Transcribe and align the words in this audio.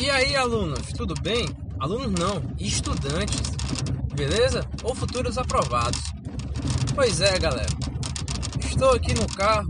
E 0.00 0.08
aí, 0.08 0.34
alunos, 0.34 0.94
tudo 0.96 1.12
bem? 1.20 1.46
Alunos 1.78 2.18
não, 2.18 2.42
estudantes, 2.58 3.52
beleza? 4.14 4.66
Ou 4.82 4.94
futuros 4.94 5.36
aprovados. 5.36 6.00
Pois 6.94 7.20
é, 7.20 7.38
galera. 7.38 7.68
Estou 8.64 8.92
aqui 8.92 9.12
no 9.12 9.26
carro, 9.26 9.68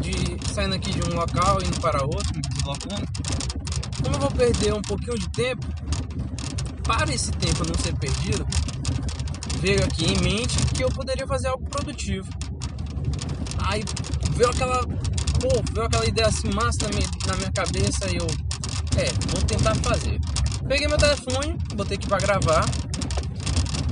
de 0.00 0.50
saindo 0.50 0.76
aqui 0.76 0.92
de 0.92 1.10
um 1.10 1.14
local 1.14 1.58
indo 1.62 1.78
para 1.78 2.02
outro, 2.02 2.34
me 2.34 2.40
deslocando. 2.40 3.06
Como 4.02 4.16
eu 4.16 4.20
vou 4.20 4.30
perder 4.30 4.72
um 4.72 4.80
pouquinho 4.80 5.18
de 5.18 5.28
tempo, 5.28 5.66
para 6.84 7.12
esse 7.12 7.30
tempo 7.32 7.66
não 7.66 7.74
ser 7.74 7.94
perdido, 7.98 8.46
veio 9.60 9.84
aqui 9.84 10.06
em 10.06 10.18
mente 10.22 10.56
que 10.74 10.82
eu 10.82 10.88
poderia 10.88 11.26
fazer 11.26 11.48
algo 11.48 11.68
produtivo. 11.68 12.26
Aí 13.58 13.84
veio 14.30 14.48
aquela 14.48 14.80
pô, 15.40 15.48
veio 15.72 15.86
aquela 15.86 16.06
ideia 16.06 16.28
assim 16.28 16.48
massa 16.50 16.78
na 16.82 16.88
minha, 16.88 17.08
na 17.26 17.36
minha 17.36 17.52
cabeça 17.52 18.10
e 18.10 18.16
eu, 18.16 18.26
é, 18.96 19.10
vou 19.28 19.42
tentar 19.42 19.74
fazer. 19.76 20.20
Peguei 20.66 20.88
meu 20.88 20.98
telefone, 20.98 21.56
botei 21.74 21.96
aqui 21.96 22.06
pra 22.06 22.18
gravar 22.18 22.68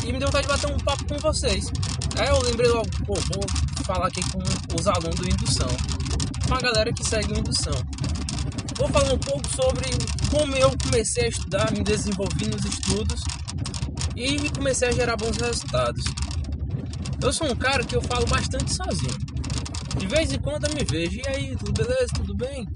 e 0.05 0.13
me 0.13 0.19
deu 0.19 0.29
vontade 0.29 0.47
de 0.47 0.53
bater 0.53 0.73
um 0.73 0.79
papo 0.79 1.05
com 1.07 1.19
vocês. 1.19 1.71
Aí 2.19 2.29
eu 2.29 2.41
lembrei 2.43 2.69
logo, 2.69 2.89
pô, 3.07 3.15
vou 3.15 3.45
falar 3.85 4.09
aqui 4.09 4.21
com 4.31 4.39
os 4.79 4.87
alunos 4.87 5.17
do 5.17 5.29
Indução, 5.29 5.69
com 6.47 6.55
a 6.55 6.61
galera 6.61 6.93
que 6.93 7.05
segue 7.05 7.33
o 7.33 7.39
Indução. 7.39 7.75
Vou 8.77 8.89
falar 8.89 9.15
um 9.15 9.19
pouco 9.19 9.49
sobre 9.55 9.89
como 10.31 10.55
eu 10.55 10.71
comecei 10.83 11.25
a 11.25 11.29
estudar, 11.29 11.73
me 11.73 11.83
desenvolvi 11.83 12.47
nos 12.49 12.65
estudos 12.65 13.23
e 14.15 14.51
comecei 14.51 14.89
a 14.89 14.93
gerar 14.93 15.17
bons 15.17 15.37
resultados. 15.37 16.05
Eu 17.23 17.33
sou 17.33 17.51
um 17.51 17.57
cara 17.57 17.83
que 17.85 17.97
eu 17.97 18.03
falo 18.03 18.27
bastante 18.27 18.73
sozinho. 18.75 19.36
De 19.97 20.07
vez 20.07 20.33
em 20.33 20.39
quando 20.39 20.67
eu 20.67 20.75
me 20.75 20.85
vejo, 20.85 21.19
e 21.19 21.29
aí, 21.29 21.57
tudo 21.57 21.73
beleza? 21.73 22.13
Tudo 22.15 22.35
bem? 22.35 22.69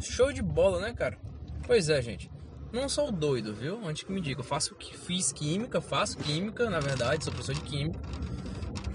Show 0.00 0.32
de 0.32 0.42
bola, 0.42 0.80
né, 0.80 0.92
cara? 0.92 1.18
Pois 1.66 1.88
é, 1.88 2.00
gente. 2.02 2.30
Não 2.70 2.88
sou 2.88 3.10
doido, 3.10 3.54
viu? 3.54 3.80
Antes 3.86 4.02
que 4.02 4.12
me 4.12 4.20
diga, 4.20 4.40
eu 4.40 4.44
faço 4.44 4.74
que 4.74 4.96
fiz 4.96 5.32
química, 5.32 5.80
faço 5.80 6.18
química, 6.18 6.68
na 6.68 6.78
verdade, 6.78 7.24
sou 7.24 7.32
professor 7.32 7.54
de 7.54 7.62
química. 7.62 7.98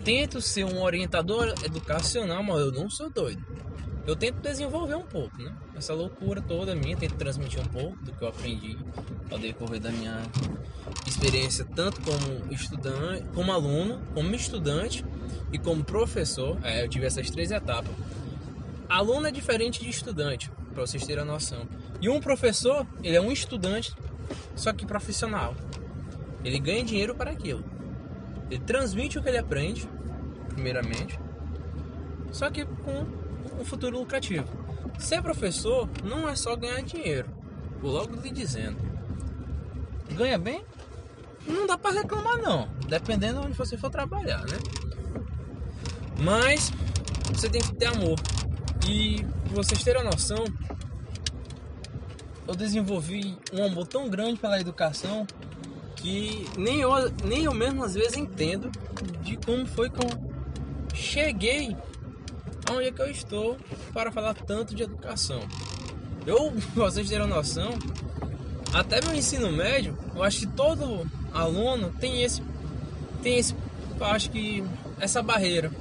Tento 0.04 0.40
ser 0.40 0.66
um 0.66 0.84
orientador 0.84 1.56
educacional, 1.64 2.44
mas 2.44 2.60
eu 2.60 2.72
não 2.72 2.90
sou 2.90 3.10
doido. 3.10 3.44
Eu 4.06 4.16
tento 4.16 4.42
desenvolver 4.42 4.96
um 4.96 5.06
pouco, 5.08 5.42
né? 5.42 5.56
Essa 5.76 5.94
loucura 5.94 6.42
toda 6.42 6.76
minha, 6.76 6.96
tento 6.96 7.16
transmitir 7.16 7.60
um 7.60 7.66
pouco 7.66 7.96
do 8.04 8.12
que 8.12 8.22
eu 8.22 8.28
aprendi 8.28 8.78
ao 9.32 9.40
decorrer 9.40 9.80
da 9.80 9.92
minha 9.92 10.22
experiência, 11.08 11.66
tanto 11.66 12.02
como 12.02 12.54
estudante, 12.54 13.24
como 13.34 13.52
aluno, 13.52 14.02
como 14.14 14.36
estudante 14.36 15.04
e 15.54 15.60
como 15.60 15.84
professor, 15.84 16.58
é, 16.64 16.84
eu 16.84 16.90
tive 16.90 17.06
essas 17.06 17.30
três 17.30 17.52
etapas. 17.52 17.94
Aluno 18.90 19.28
é 19.28 19.32
diferente 19.32 19.82
de 19.82 19.90
estudante, 19.90 20.52
para 20.74 20.86
vocês 20.86 21.06
terem 21.06 21.22
a 21.22 21.26
noção. 21.26 21.68
E 22.02 22.10
um 22.10 22.20
professor, 22.20 22.86
ele 23.04 23.16
é 23.16 23.22
um 23.22 23.32
estudante, 23.32 23.96
só 24.56 24.74
que 24.74 24.86
profissional. 24.86 25.56
Ele 26.44 26.60
ganha 26.60 26.84
dinheiro 26.84 27.16
para 27.16 27.32
aquilo. 27.32 27.64
Ele 28.50 28.62
transmite 28.64 29.20
o 29.20 29.24
que 29.24 29.30
ele 29.30 29.38
aprende, 29.38 29.88
primeiramente, 30.50 31.20
só 32.32 32.50
que 32.50 32.66
com 32.66 33.06
um 33.60 33.64
futuro 33.64 34.00
lucrativo. 34.00 34.48
Ser 34.98 35.22
professor 35.22 35.88
não 36.04 36.28
é 36.28 36.36
só 36.36 36.56
ganhar 36.56 36.82
dinheiro, 36.82 37.30
vou 37.80 37.92
logo 37.92 38.16
lhe 38.20 38.32
dizendo. 38.32 38.78
Ganha 40.12 40.38
bem? 40.38 40.64
Não 41.48 41.68
dá 41.68 41.78
para 41.78 42.00
reclamar 42.02 42.38
não, 42.42 42.68
dependendo 42.88 43.42
de 43.42 43.48
onde 43.48 43.58
você 43.58 43.78
for 43.78 43.90
trabalhar, 43.90 44.42
né? 44.42 44.58
Mas 46.24 46.72
você 47.34 47.50
tem 47.50 47.62
que 47.62 47.76
ter 47.76 47.88
amor. 47.88 48.18
E 48.88 49.24
pra 49.46 49.56
vocês 49.56 49.84
terem 49.84 50.02
a 50.02 50.06
noção, 50.06 50.46
eu 52.48 52.56
desenvolvi 52.56 53.38
um 53.52 53.64
amor 53.66 53.86
tão 53.88 54.10
grande 54.10 54.40
pela 54.40 54.60
educação 54.60 55.28
que 55.98 56.46
nem 56.58 56.82
eu, 56.82 56.92
nem 57.24 57.44
eu 57.44 57.54
mesmo 57.54 57.84
às 57.84 57.94
vezes 57.94 58.18
entendo 58.18 58.70
de 59.22 59.38
como 59.38 59.66
foi 59.66 59.90
que 59.90 60.00
eu 60.00 60.10
cheguei 60.94 61.76
aonde 62.70 62.88
é 62.88 62.92
que 62.92 63.02
eu 63.02 63.10
estou 63.10 63.58
para 63.94 64.12
falar 64.12 64.34
tanto 64.34 64.74
de 64.74 64.84
educação. 64.84 65.42
Eu, 66.26 66.52
vocês 66.76 67.10
terem 67.10 67.28
noção, 67.28 67.72
até 68.74 69.02
meu 69.02 69.14
ensino 69.14 69.52
médio, 69.52 69.98
eu 70.16 70.24
acho 70.24 70.40
que 70.40 70.48
todo 70.48 71.06
aluno 71.34 71.94
tem 72.00 72.24
esse, 72.24 72.42
tem 73.22 73.38
esse, 73.38 73.56
acho 74.00 74.30
que 74.30 74.64
essa 75.00 75.22
barreira 75.22 75.72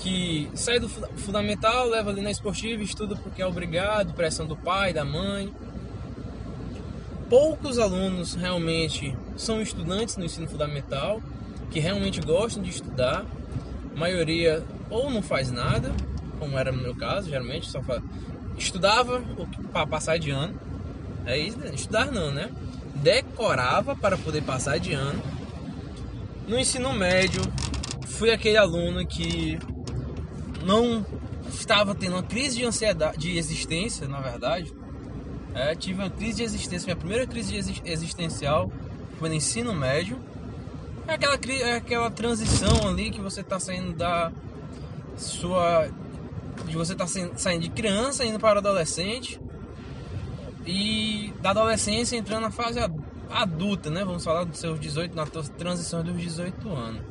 que 0.00 0.50
sai 0.54 0.80
do 0.80 0.88
fundamental, 0.88 1.86
leva 1.86 2.10
ali 2.10 2.22
na 2.22 2.30
esportiva, 2.30 2.82
estuda 2.82 3.14
porque 3.16 3.42
é 3.42 3.46
obrigado, 3.46 4.14
pressão 4.14 4.46
do 4.46 4.56
pai, 4.56 4.92
da 4.92 5.04
mãe. 5.04 5.52
Poucos 7.28 7.78
alunos 7.78 8.34
realmente 8.34 9.16
são 9.36 9.60
estudantes 9.60 10.16
no 10.16 10.24
ensino 10.24 10.48
fundamental, 10.48 11.22
que 11.70 11.78
realmente 11.78 12.20
gostam 12.20 12.62
de 12.62 12.70
estudar. 12.70 13.24
A 13.94 13.98
maioria 13.98 14.64
ou 14.88 15.10
não 15.10 15.20
faz 15.20 15.50
nada, 15.50 15.92
como 16.38 16.58
era 16.58 16.72
no 16.72 16.82
meu 16.82 16.94
caso, 16.94 17.28
geralmente 17.28 17.70
só 17.70 17.82
faz... 17.82 18.02
estudava 18.56 19.22
para 19.70 19.86
passar 19.86 20.18
de 20.18 20.30
ano. 20.30 20.58
É 21.26 21.38
isso, 21.38 21.58
né? 21.58 21.70
estudar 21.74 22.10
não, 22.10 22.32
né? 22.32 22.50
Decorava 22.96 23.94
para 23.94 24.16
poder 24.16 24.42
passar 24.42 24.78
de 24.78 24.94
ano. 24.94 25.22
No 26.48 26.58
ensino 26.58 26.92
médio, 26.94 27.42
fui 28.06 28.30
aquele 28.30 28.56
aluno 28.56 29.06
que 29.06 29.58
não 30.64 31.04
estava 31.48 31.94
tendo 31.94 32.14
uma 32.14 32.22
crise 32.22 32.56
de 32.56 32.64
ansiedade, 32.64 33.18
de 33.18 33.36
existência, 33.36 34.06
na 34.06 34.20
verdade. 34.20 34.72
É, 35.54 35.74
tive 35.74 36.00
uma 36.00 36.10
crise 36.10 36.38
de 36.38 36.42
existência, 36.44 36.86
minha 36.86 36.96
primeira 36.96 37.26
crise 37.26 37.56
existencial 37.84 38.70
foi 39.18 39.28
no 39.28 39.34
ensino 39.34 39.74
médio. 39.74 40.18
É 41.06 41.14
aquela, 41.14 41.34
é 41.34 41.76
aquela 41.76 42.10
transição 42.10 42.88
ali 42.88 43.10
que 43.10 43.20
você 43.20 43.40
está 43.40 43.58
saindo 43.58 43.92
da 43.92 44.30
sua. 45.16 45.88
de 46.66 46.76
você 46.76 46.94
tá 46.94 47.06
saindo 47.06 47.62
de 47.62 47.70
criança 47.70 48.24
indo 48.24 48.38
para 48.38 48.60
adolescente. 48.60 49.40
E 50.66 51.32
da 51.40 51.50
adolescência 51.50 52.16
entrando 52.16 52.42
na 52.42 52.50
fase 52.50 52.78
adulta, 53.30 53.90
né? 53.90 54.04
Vamos 54.04 54.22
falar 54.22 54.44
dos 54.44 54.58
seus 54.58 54.78
18, 54.78 55.14
na 55.16 55.26
transição 55.26 56.02
dos 56.02 56.20
18 56.20 56.68
anos. 56.68 57.02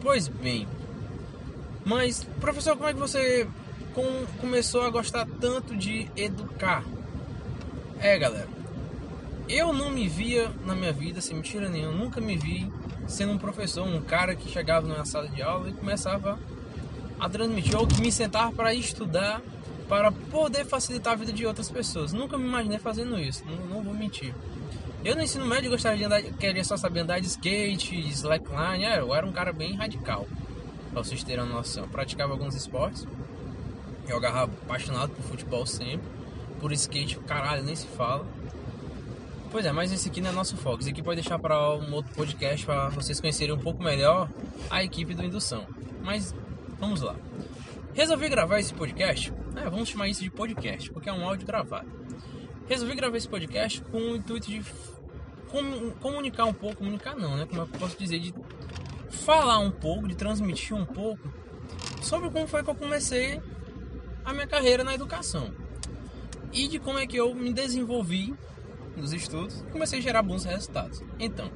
Pois 0.00 0.28
bem, 0.28 0.68
mas, 1.84 2.24
professor, 2.40 2.76
como 2.76 2.88
é 2.88 2.94
que 2.94 2.98
você 2.98 3.46
com, 3.92 4.24
começou 4.40 4.82
a 4.82 4.90
gostar 4.90 5.26
tanto 5.40 5.76
de 5.76 6.10
educar? 6.16 6.82
É, 8.00 8.18
galera, 8.18 8.48
eu 9.48 9.72
não 9.72 9.90
me 9.90 10.08
via 10.08 10.50
na 10.64 10.74
minha 10.74 10.92
vida, 10.92 11.20
sem 11.20 11.36
mentira 11.36 11.68
nenhuma, 11.68 11.92
nunca 11.92 12.20
me 12.20 12.36
vi 12.36 12.70
sendo 13.06 13.32
um 13.32 13.38
professor, 13.38 13.86
um 13.86 14.00
cara 14.00 14.34
que 14.34 14.48
chegava 14.48 14.86
na 14.86 15.04
sala 15.04 15.28
de 15.28 15.42
aula 15.42 15.68
e 15.68 15.72
começava 15.72 16.38
a 17.20 17.28
transmitir, 17.28 17.76
ou 17.76 17.86
que 17.86 18.00
me 18.00 18.10
sentava 18.10 18.50
para 18.50 18.72
estudar, 18.72 19.42
para 19.86 20.10
poder 20.10 20.64
facilitar 20.64 21.12
a 21.12 21.16
vida 21.16 21.32
de 21.32 21.44
outras 21.44 21.70
pessoas. 21.70 22.14
Nunca 22.14 22.38
me 22.38 22.46
imaginei 22.46 22.78
fazendo 22.78 23.18
isso, 23.20 23.44
não, 23.44 23.66
não 23.66 23.82
vou 23.82 23.92
mentir. 23.92 24.34
Eu 25.04 25.14
no 25.14 25.22
ensino 25.22 25.44
médio 25.44 25.70
gostaria 25.70 25.98
de 25.98 26.04
andar, 26.04 26.22
queria 26.22 26.64
só 26.64 26.78
saber 26.78 27.00
andar 27.00 27.20
de 27.20 27.26
skate, 27.26 27.94
slackline, 28.08 28.86
é, 28.86 29.00
eu 29.00 29.14
era 29.14 29.26
um 29.26 29.32
cara 29.32 29.52
bem 29.52 29.74
radical 29.74 30.26
pra 30.94 31.02
vocês 31.02 31.24
terem 31.24 31.44
uma 31.44 31.56
noção. 31.56 31.82
Eu 31.82 31.90
praticava 31.90 32.32
alguns 32.32 32.54
esportes, 32.54 33.06
eu 34.06 34.16
agarrava 34.16 34.52
apaixonado 34.62 35.10
por 35.10 35.22
futebol 35.24 35.66
sempre, 35.66 36.06
por 36.60 36.72
skate, 36.72 37.18
caralho, 37.20 37.64
nem 37.64 37.74
se 37.74 37.86
fala. 37.88 38.24
Pois 39.50 39.66
é, 39.66 39.72
mas 39.72 39.92
esse 39.92 40.08
aqui 40.08 40.20
não 40.20 40.30
é 40.30 40.32
nosso 40.32 40.56
foco. 40.56 40.80
Esse 40.80 40.90
aqui 40.90 41.02
pode 41.02 41.20
deixar 41.20 41.38
para 41.38 41.74
um 41.74 41.92
outro 41.92 42.14
podcast 42.14 42.64
para 42.64 42.88
vocês 42.88 43.20
conhecerem 43.20 43.54
um 43.54 43.58
pouco 43.58 43.82
melhor 43.82 44.28
a 44.70 44.82
equipe 44.82 45.14
do 45.14 45.24
Indução. 45.24 45.66
Mas 46.02 46.34
vamos 46.78 47.02
lá. 47.02 47.16
Resolvi 47.92 48.28
gravar 48.28 48.58
esse 48.58 48.74
podcast, 48.74 49.32
é, 49.56 49.70
vamos 49.70 49.88
chamar 49.88 50.08
isso 50.08 50.22
de 50.22 50.30
podcast, 50.30 50.90
porque 50.90 51.08
é 51.08 51.12
um 51.12 51.24
áudio 51.24 51.46
gravado. 51.46 51.88
Resolvi 52.68 52.94
gravar 52.94 53.16
esse 53.16 53.28
podcast 53.28 53.80
com 53.82 53.98
o 53.98 54.16
intuito 54.16 54.48
de 54.48 54.62
comunicar 56.00 56.46
um 56.46 56.52
pouco, 56.52 56.78
comunicar 56.78 57.14
não, 57.14 57.36
né? 57.36 57.46
Como 57.46 57.60
eu 57.60 57.66
posso 57.68 57.96
dizer, 57.96 58.18
de 58.18 58.34
falar 59.14 59.58
um 59.58 59.70
pouco, 59.70 60.08
de 60.08 60.14
transmitir 60.14 60.76
um 60.76 60.84
pouco 60.84 61.32
sobre 62.02 62.30
como 62.30 62.46
foi 62.46 62.62
que 62.62 62.70
eu 62.70 62.74
comecei 62.74 63.40
a 64.24 64.32
minha 64.32 64.46
carreira 64.46 64.84
na 64.84 64.94
educação 64.94 65.50
e 66.52 66.68
de 66.68 66.78
como 66.78 66.98
é 66.98 67.06
que 67.06 67.16
eu 67.16 67.34
me 67.34 67.52
desenvolvi 67.52 68.34
nos 68.96 69.12
estudos 69.12 69.60
e 69.60 69.72
comecei 69.72 69.98
a 69.98 70.02
gerar 70.02 70.22
bons 70.22 70.44
resultados. 70.44 71.02
Então, 71.18 71.50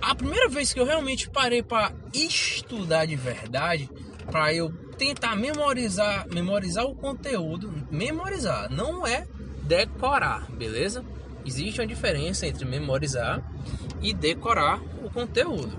a 0.00 0.14
primeira 0.14 0.48
vez 0.48 0.72
que 0.72 0.80
eu 0.80 0.84
realmente 0.84 1.30
parei 1.30 1.62
para 1.62 1.92
estudar 2.12 3.06
de 3.06 3.16
verdade, 3.16 3.88
para 4.30 4.52
eu 4.52 4.72
tentar 4.96 5.36
memorizar, 5.36 6.26
memorizar 6.28 6.84
o 6.84 6.94
conteúdo, 6.94 7.72
memorizar, 7.90 8.70
não 8.70 9.06
é 9.06 9.26
decorar, 9.62 10.50
beleza? 10.50 11.04
Existe 11.44 11.80
uma 11.80 11.86
diferença 11.86 12.46
entre 12.46 12.64
memorizar 12.64 13.42
e 14.00 14.12
decorar 14.12 14.80
o 15.04 15.10
conteúdo. 15.10 15.76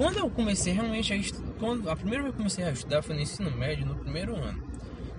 Quando 0.00 0.16
eu 0.16 0.30
comecei 0.30 0.72
realmente 0.72 1.12
a 1.12 1.16
estudar, 1.16 1.52
quando 1.58 1.90
a 1.90 1.94
primeira 1.94 2.22
vez 2.22 2.34
que 2.34 2.38
eu 2.38 2.42
comecei 2.42 2.64
a 2.64 2.70
estudar 2.70 3.02
foi 3.02 3.14
no 3.14 3.20
ensino 3.20 3.50
médio, 3.50 3.84
no 3.84 3.94
primeiro 3.96 4.34
ano. 4.34 4.58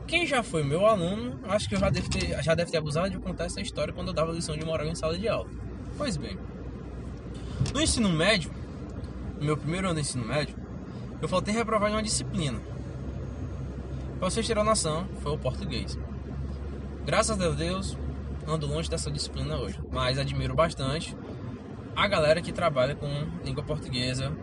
Quem 0.07 0.25
já 0.25 0.42
foi 0.42 0.63
meu 0.63 0.88
aluno, 0.88 1.39
acho 1.44 1.69
que 1.69 1.75
eu 1.75 1.80
já 1.80 1.92
deve 1.92 2.10
ter, 2.10 2.42
já 2.42 2.56
deve 2.56 2.72
ter 2.72 2.78
abusado 2.78 3.12
de 3.12 3.19
contar 3.19 3.45
essa 3.45 3.62
história 3.62 3.94
quando 3.94 4.07
eu 4.07 4.13
dava 4.16 4.31
lição 4.31 4.57
de 4.57 4.66
moral 4.66 4.88
em 4.88 4.95
sala 4.95 5.16
de 5.16 5.28
aula. 5.28 5.48
Pois 6.00 6.18
bem, 6.18 6.36
no 7.72 7.80
ensino 7.80 8.10
médio, 8.10 8.51
no 9.38 9.45
meu 9.45 9.56
primeiro 9.56 9.86
ano 9.86 9.94
de 9.94 10.01
ensino 10.01 10.25
médio, 10.25 10.56
eu 11.22 11.30
faltei 11.30 11.54
reprovar 11.54 11.92
em 11.92 11.94
uma 11.94 12.01
disciplina. 12.01 12.60
Pra 14.18 14.31
vocês 14.31 14.48
terem 14.48 14.63
noção, 14.63 15.07
foi 15.22 15.31
o 15.31 15.38
português. 15.38 15.95
Graças 17.06 17.39
a 17.39 17.50
Deus, 17.51 17.95
ando 18.48 18.66
longe 18.66 18.89
dessa 18.89 19.12
disciplina 19.12 19.57
hoje, 19.57 19.80
mas 19.92 20.18
admiro 20.18 20.56
bastante 20.56 21.16
a 21.95 22.07
galera 22.07 22.42
que 22.42 22.51
trabalha 22.51 22.95
com 22.95 23.07
língua 23.45 23.63
portuguesa. 23.63 24.36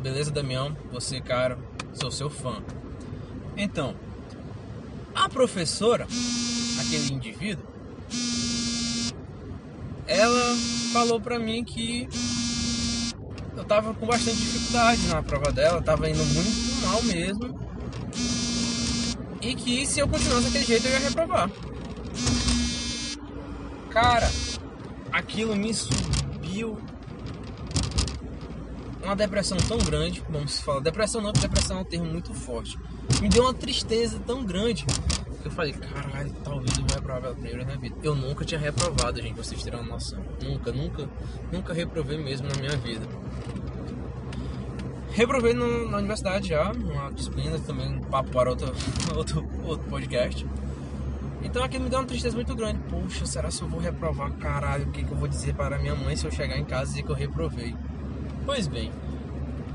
Beleza, 0.00 0.30
Damião? 0.30 0.74
Você, 0.92 1.20
cara, 1.20 1.58
sou 1.92 2.10
seu 2.10 2.30
fã. 2.30 2.62
Então, 3.54 3.94
a 5.14 5.28
professora, 5.28 6.06
aquele 6.80 7.12
indivíduo, 7.12 7.66
ela 10.06 10.56
falou 10.94 11.20
pra 11.20 11.38
mim 11.38 11.62
que 11.62 12.08
eu 13.54 13.64
tava 13.64 13.92
com 13.92 14.06
bastante 14.06 14.38
dificuldade 14.38 15.06
na 15.08 15.22
prova 15.22 15.52
dela, 15.52 15.82
tava 15.82 16.08
indo 16.08 16.24
muito 16.24 16.86
mal 16.86 17.02
mesmo. 17.02 17.60
E 19.42 19.54
que 19.54 19.86
se 19.86 20.00
eu 20.00 20.08
continuasse 20.08 20.46
daquele 20.46 20.64
jeito 20.64 20.86
eu 20.86 20.92
ia 20.92 20.98
reprovar. 20.98 21.50
Cara, 23.90 24.30
aquilo 25.12 25.54
me 25.54 25.74
subiu 25.74 26.78
uma 29.02 29.16
depressão 29.16 29.56
tão 29.58 29.78
grande, 29.78 30.22
vamos 30.28 30.60
falar, 30.60 30.80
depressão 30.80 31.20
não, 31.20 31.32
porque 31.32 31.46
depressão 31.46 31.78
é 31.78 31.80
um 31.80 31.84
termo 31.84 32.06
muito 32.06 32.34
forte. 32.34 32.78
Me 33.20 33.28
deu 33.28 33.44
uma 33.44 33.54
tristeza 33.54 34.20
tão 34.26 34.44
grande 34.44 34.84
que 35.40 35.48
eu 35.48 35.52
falei, 35.52 35.72
caralho, 35.72 36.32
talvez 36.44 36.76
eu 36.76 36.84
vou 36.84 36.94
reprovar 36.94 37.20
pela 37.22 37.34
primeira 37.34 37.64
na 37.64 37.76
vida. 37.76 37.96
Eu 38.02 38.14
nunca 38.14 38.44
tinha 38.44 38.60
reprovado, 38.60 39.20
gente, 39.20 39.34
vocês 39.34 39.64
uma 39.66 39.82
noção. 39.82 40.22
Nunca, 40.42 40.70
nunca, 40.70 41.08
nunca 41.50 41.72
reprovei 41.72 42.18
mesmo 42.18 42.46
na 42.48 42.54
minha 42.60 42.76
vida. 42.76 43.06
Reprovei 45.12 45.54
no, 45.54 45.90
na 45.90 45.98
universidade 45.98 46.48
já, 46.48 46.70
uma 46.70 47.10
disciplina 47.10 47.58
também, 47.58 47.88
um 47.88 48.00
papo 48.00 48.30
para 48.30 48.50
outro, 48.50 48.72
outro, 49.16 49.48
outro 49.64 49.88
podcast. 49.88 50.46
Então 51.42 51.64
aquilo 51.64 51.84
me 51.84 51.90
deu 51.90 51.98
uma 51.98 52.06
tristeza 52.06 52.36
muito 52.36 52.54
grande. 52.54 52.78
Poxa, 52.90 53.24
será 53.24 53.48
que 53.48 53.62
eu 53.62 53.68
vou 53.68 53.80
reprovar? 53.80 54.30
Caralho, 54.32 54.86
o 54.86 54.90
que, 54.90 55.02
que 55.02 55.10
eu 55.10 55.16
vou 55.16 55.26
dizer 55.26 55.54
para 55.54 55.78
minha 55.78 55.94
mãe 55.94 56.14
se 56.14 56.26
eu 56.26 56.30
chegar 56.30 56.58
em 56.58 56.64
casa 56.64 56.98
e 56.98 57.02
que 57.02 57.10
eu 57.10 57.16
reprovei? 57.16 57.74
Pois 58.52 58.66
bem, 58.66 58.90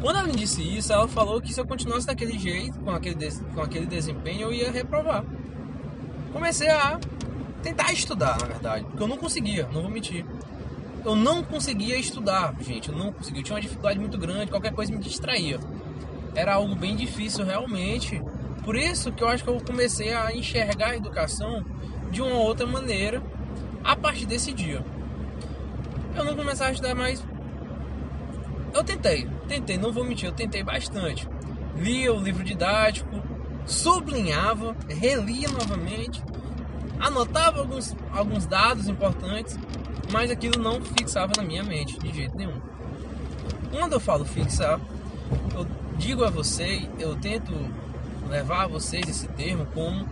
quando 0.02 0.18
ela 0.18 0.28
me 0.28 0.36
disse 0.36 0.62
isso, 0.62 0.92
ela 0.92 1.08
falou 1.08 1.40
que 1.40 1.54
se 1.54 1.62
eu 1.62 1.66
continuasse 1.66 2.06
daquele 2.06 2.38
jeito, 2.38 2.78
com 2.80 2.92
aquele, 2.92 3.32
com 3.32 3.62
aquele 3.62 3.86
desempenho, 3.86 4.42
eu 4.42 4.54
ia 4.54 4.70
reprovar. 4.70 5.24
Comecei 6.34 6.68
a 6.68 7.00
tentar 7.64 7.94
estudar, 7.94 8.38
na 8.38 8.48
verdade, 8.48 8.84
porque 8.84 9.02
eu 9.02 9.08
não 9.08 9.16
conseguia, 9.16 9.66
não 9.72 9.82
vou 9.82 9.90
mentir. 9.90 10.26
Eu 11.06 11.16
não 11.16 11.42
conseguia 11.42 11.98
estudar, 11.98 12.54
gente, 12.60 12.90
eu 12.90 12.98
não 12.98 13.14
conseguia. 13.14 13.40
Eu 13.40 13.46
tinha 13.46 13.56
uma 13.56 13.62
dificuldade 13.62 13.98
muito 13.98 14.18
grande, 14.18 14.52
qualquer 14.52 14.74
coisa 14.74 14.92
me 14.92 15.00
distraía. 15.00 15.58
Era 16.36 16.56
algo 16.56 16.76
bem 16.76 16.98
difícil 16.98 17.46
realmente. 17.46 18.22
Por 18.66 18.76
isso 18.76 19.10
que 19.14 19.24
eu 19.24 19.30
acho 19.30 19.42
que 19.42 19.50
eu 19.50 19.62
comecei 19.66 20.14
a 20.14 20.36
enxergar 20.36 20.90
a 20.90 20.98
educação 20.98 21.64
de 22.12 22.22
uma 22.22 22.36
outra 22.40 22.68
maneira 22.68 23.24
a 23.82 23.96
partir 23.96 24.26
desse 24.26 24.52
dia. 24.52 24.86
Eu 26.14 26.26
não 26.26 26.36
comecei 26.36 26.66
a 26.66 26.72
estudar 26.74 26.94
mais 26.94 27.24
eu 28.76 28.84
tentei, 28.84 29.26
tentei, 29.48 29.78
não 29.78 29.94
vou 29.94 30.04
mentir, 30.04 30.28
eu 30.28 30.34
tentei 30.34 30.62
bastante. 30.62 31.26
Lia 31.78 32.14
o 32.14 32.20
livro 32.20 32.44
didático, 32.44 33.22
sublinhava, 33.66 34.76
relia 34.90 35.48
novamente, 35.48 36.22
anotava 37.00 37.60
alguns, 37.60 37.96
alguns 38.12 38.46
dados 38.46 38.90
importantes, 38.90 39.58
mas 40.12 40.30
aquilo 40.30 40.62
não 40.62 40.82
fixava 40.82 41.32
na 41.38 41.44
minha 41.44 41.64
mente 41.64 41.98
de 41.98 42.14
jeito 42.14 42.36
nenhum. 42.36 42.60
Quando 43.72 43.94
eu 43.94 44.00
falo 44.00 44.26
fixar, 44.26 44.80
eu 45.56 45.66
digo 45.98 46.26
a 46.26 46.30
vocês, 46.30 46.86
eu 47.00 47.16
tento 47.16 47.54
levar 48.30 48.64
a 48.64 48.68
vocês 48.68 49.08
esse 49.08 49.28
termo 49.30 49.66
como 49.68 50.06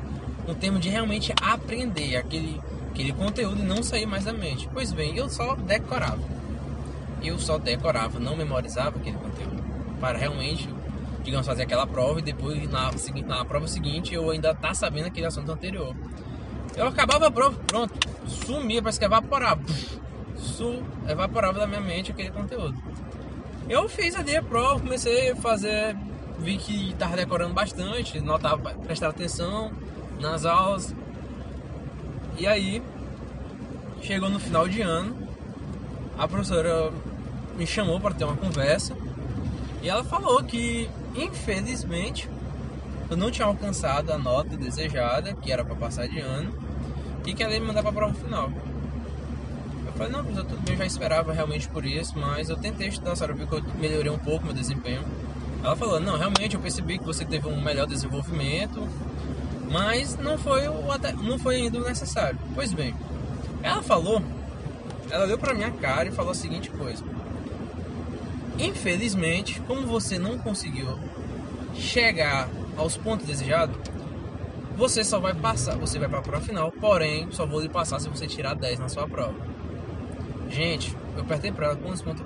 um 0.47 0.53
termo 0.53 0.79
de 0.79 0.87
realmente 0.87 1.33
aprender 1.41 2.15
aquele, 2.15 2.61
aquele 2.91 3.11
conteúdo 3.11 3.61
e 3.61 3.65
não 3.65 3.83
sair 3.83 4.05
mais 4.05 4.23
da 4.23 4.31
mente. 4.31 4.69
Pois 4.71 4.93
bem, 4.93 5.17
eu 5.17 5.29
só 5.29 5.53
decorava 5.55 6.32
eu 7.23 7.39
só 7.39 7.57
decorava, 7.57 8.19
não 8.19 8.35
memorizava 8.35 8.97
aquele 8.97 9.17
conteúdo. 9.17 9.63
Para 9.99 10.17
realmente, 10.17 10.69
digamos, 11.23 11.47
fazer 11.47 11.63
aquela 11.63 11.87
prova 11.87 12.19
e 12.19 12.21
depois 12.21 12.69
na, 12.69 12.91
na 13.25 13.45
prova 13.45 13.67
seguinte 13.67 14.13
eu 14.13 14.29
ainda 14.29 14.53
tá 14.53 14.73
sabendo 14.73 15.07
aquele 15.07 15.25
assunto 15.25 15.51
anterior. 15.51 15.95
Eu 16.75 16.87
acabava 16.87 17.27
a 17.27 17.31
prova, 17.31 17.57
pronto, 17.67 17.93
sumia, 18.27 18.81
parece 18.81 18.99
que 18.99 19.05
evaporava. 19.05 19.61
Su, 20.35 20.83
evaporava 21.07 21.59
da 21.59 21.67
minha 21.67 21.79
mente 21.79 22.11
aquele 22.11 22.31
conteúdo. 22.31 22.75
Eu 23.69 23.87
fiz 23.87 24.15
ali 24.15 24.35
a 24.35 24.43
prova, 24.43 24.79
comecei 24.79 25.31
a 25.31 25.35
fazer, 25.35 25.95
vi 26.39 26.57
que 26.57 26.89
estava 26.91 27.15
decorando 27.15 27.53
bastante, 27.53 28.19
notava, 28.19 28.73
prestar 28.85 29.09
atenção 29.09 29.71
nas 30.19 30.45
aulas. 30.45 30.93
E 32.37 32.45
aí, 32.45 32.81
chegou 34.01 34.29
no 34.29 34.39
final 34.39 34.67
de 34.67 34.81
ano, 34.81 35.15
a 36.17 36.27
professora 36.27 36.91
me 37.57 37.65
chamou 37.67 37.99
para 37.99 38.13
ter 38.13 38.23
uma 38.23 38.35
conversa 38.35 38.95
e 39.83 39.89
ela 39.89 40.03
falou 40.03 40.41
que, 40.43 40.89
infelizmente, 41.13 42.29
eu 43.09 43.17
não 43.17 43.29
tinha 43.29 43.45
alcançado 43.45 44.11
a 44.11 44.17
nota 44.17 44.55
desejada, 44.55 45.33
que 45.33 45.51
era 45.51 45.65
para 45.65 45.75
passar 45.75 46.07
de 46.07 46.21
ano, 46.21 46.53
e 47.25 47.33
que 47.33 47.43
ela 47.43 47.53
ia 47.53 47.59
me 47.59 47.67
mandar 47.67 47.81
para 47.81 47.91
a 47.91 47.93
prova 47.93 48.13
final. 48.13 48.49
Eu 49.85 49.91
falei, 49.91 50.13
não, 50.13 50.23
professor, 50.23 50.45
tudo 50.45 50.61
bem, 50.61 50.73
eu 50.73 50.77
já 50.77 50.85
esperava 50.85 51.33
realmente 51.33 51.67
por 51.67 51.85
isso, 51.85 52.17
mas 52.17 52.49
eu 52.49 52.55
tentei 52.55 52.87
estudar, 52.87 53.17
sabe, 53.17 53.45
que 53.45 53.53
eu 53.53 53.61
melhorei 53.77 54.09
um 54.09 54.17
pouco 54.17 54.45
meu 54.45 54.53
desempenho. 54.53 55.03
Ela 55.61 55.75
falou, 55.75 55.99
não, 55.99 56.17
realmente 56.17 56.55
eu 56.55 56.61
percebi 56.61 56.97
que 56.97 57.03
você 57.03 57.25
teve 57.25 57.47
um 57.49 57.61
melhor 57.61 57.85
desenvolvimento, 57.85 58.87
mas 59.69 60.17
não 60.17 60.37
foi, 60.37 60.67
o, 60.69 60.81
não 61.21 61.37
foi 61.37 61.57
ainda 61.57 61.79
o 61.79 61.83
necessário. 61.83 62.39
Pois 62.55 62.71
bem, 62.71 62.95
ela 63.61 63.83
falou, 63.83 64.21
ela 65.09 65.25
olhou 65.25 65.37
pra 65.37 65.53
minha 65.53 65.71
cara 65.71 66.07
e 66.07 66.11
falou 66.11 66.31
a 66.31 66.35
seguinte 66.35 66.69
coisa. 66.69 67.03
Infelizmente, 68.63 69.59
como 69.61 69.85
você 69.85 70.17
não 70.17 70.37
conseguiu 70.37 70.97
chegar 71.73 72.49
aos 72.77 72.95
pontos 72.95 73.25
desejados, 73.27 73.75
você 74.77 75.03
só 75.03 75.19
vai 75.19 75.33
passar, 75.33 75.75
você 75.77 75.99
vai 75.99 76.07
para 76.07 76.19
a 76.19 76.21
prova 76.21 76.43
final, 76.43 76.71
porém, 76.71 77.27
só 77.31 77.45
vou 77.45 77.59
lhe 77.59 77.69
passar 77.69 77.99
se 77.99 78.07
você 78.07 78.25
tirar 78.25 78.55
10 78.55 78.79
na 78.79 78.87
sua 78.87 79.07
prova. 79.07 79.35
Gente, 80.49 80.95
eu 81.15 81.23
apertei 81.23 81.51
para 81.51 81.67
ela 81.67 81.75
quantos 81.75 82.01
pontos 82.01 82.23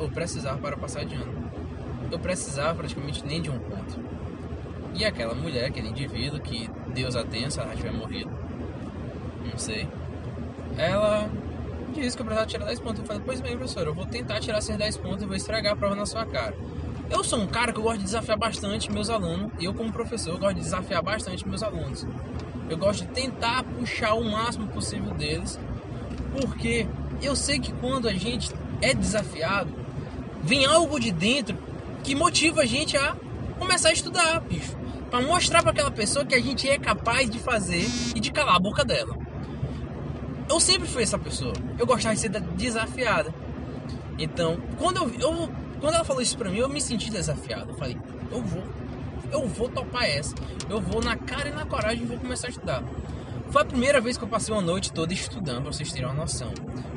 eu 0.00 0.08
precisava 0.08 0.58
para 0.58 0.76
passar 0.76 1.04
de 1.04 1.14
ano. 1.14 1.50
Eu 2.10 2.18
precisava 2.18 2.74
praticamente 2.74 3.24
nem 3.24 3.40
de 3.40 3.50
um 3.50 3.58
ponto. 3.58 4.00
E 4.94 5.04
aquela 5.04 5.34
mulher, 5.34 5.66
aquele 5.66 5.88
indivíduo 5.88 6.40
que 6.40 6.68
Deus 6.92 7.14
a 7.14 7.24
tenha 7.24 7.50
se 7.50 7.60
ela 7.60 7.74
tiver 7.76 7.92
morrido, 7.92 8.30
não 9.44 9.56
sei, 9.56 9.86
ela 10.76 11.30
disse 12.00 12.16
que 12.16 12.22
eu 12.22 12.26
precisava 12.26 12.48
tirar 12.48 12.66
10 12.66 12.80
pontos. 12.80 13.00
Eu 13.00 13.06
falei, 13.06 13.22
pois 13.24 13.40
bem, 13.40 13.56
professor, 13.56 13.86
eu 13.86 13.94
vou 13.94 14.06
tentar 14.06 14.40
tirar 14.40 14.58
esses 14.58 14.76
10 14.76 14.96
pontos 14.98 15.22
e 15.22 15.26
vou 15.26 15.36
estragar 15.36 15.72
a 15.72 15.76
prova 15.76 15.94
na 15.94 16.06
sua 16.06 16.24
cara. 16.24 16.54
Eu 17.10 17.24
sou 17.24 17.40
um 17.40 17.46
cara 17.46 17.72
que 17.72 17.78
eu 17.78 17.82
gosto 17.82 17.98
de 17.98 18.04
desafiar 18.04 18.36
bastante 18.36 18.92
meus 18.92 19.08
alunos, 19.08 19.50
e 19.58 19.64
eu 19.64 19.72
como 19.72 19.90
professor, 19.92 20.34
eu 20.34 20.38
gosto 20.38 20.56
de 20.56 20.62
desafiar 20.62 21.02
bastante 21.02 21.48
meus 21.48 21.62
alunos. 21.62 22.06
Eu 22.68 22.76
gosto 22.76 23.06
de 23.06 23.12
tentar 23.12 23.64
puxar 23.64 24.14
o 24.14 24.24
máximo 24.24 24.66
possível 24.68 25.14
deles, 25.14 25.58
porque 26.38 26.86
eu 27.22 27.34
sei 27.34 27.58
que 27.58 27.72
quando 27.72 28.08
a 28.08 28.12
gente 28.12 28.50
é 28.82 28.92
desafiado, 28.92 29.72
vem 30.42 30.66
algo 30.66 31.00
de 31.00 31.10
dentro 31.10 31.56
que 32.04 32.14
motiva 32.14 32.60
a 32.60 32.66
gente 32.66 32.96
a 32.96 33.16
começar 33.58 33.88
a 33.88 33.92
estudar, 33.92 34.40
bicho. 34.40 34.76
Para 35.10 35.22
mostrar 35.22 35.62
para 35.62 35.70
aquela 35.70 35.90
pessoa 35.90 36.26
que 36.26 36.34
a 36.34 36.40
gente 36.40 36.68
é 36.68 36.78
capaz 36.78 37.30
de 37.30 37.38
fazer 37.38 37.86
e 38.14 38.20
de 38.20 38.30
calar 38.30 38.56
a 38.56 38.60
boca 38.60 38.84
dela 38.84 39.17
eu 40.48 40.60
sempre 40.60 40.88
fui 40.88 41.02
essa 41.02 41.18
pessoa. 41.18 41.52
Eu 41.78 41.86
gostava 41.86 42.14
de 42.14 42.20
ser 42.20 42.28
desafiada. 42.28 43.32
Então, 44.18 44.58
quando 44.78 44.96
eu, 44.96 45.20
eu, 45.20 45.50
quando 45.80 45.94
ela 45.94 46.04
falou 46.04 46.22
isso 46.22 46.36
pra 46.36 46.50
mim, 46.50 46.58
eu 46.58 46.68
me 46.68 46.80
senti 46.80 47.10
desafiado. 47.10 47.70
Eu 47.70 47.74
falei, 47.74 47.96
eu 48.30 48.42
vou, 48.42 48.64
eu 49.30 49.46
vou 49.46 49.68
topar 49.68 50.04
essa. 50.04 50.34
Eu 50.68 50.80
vou 50.80 51.02
na 51.02 51.16
cara 51.16 51.48
e 51.48 51.52
na 51.52 51.64
coragem 51.64 52.02
e 52.02 52.06
vou 52.06 52.18
começar 52.18 52.48
a 52.48 52.50
estudar. 52.50 52.82
Foi 53.50 53.62
a 53.62 53.64
primeira 53.64 54.00
vez 54.00 54.18
que 54.18 54.24
eu 54.24 54.28
passei 54.28 54.52
uma 54.52 54.60
noite 54.60 54.92
toda 54.92 55.12
estudando, 55.12 55.62
pra 55.62 55.72
vocês 55.72 55.90
terem 55.90 56.06
uma 56.06 56.14
noção. 56.14 56.52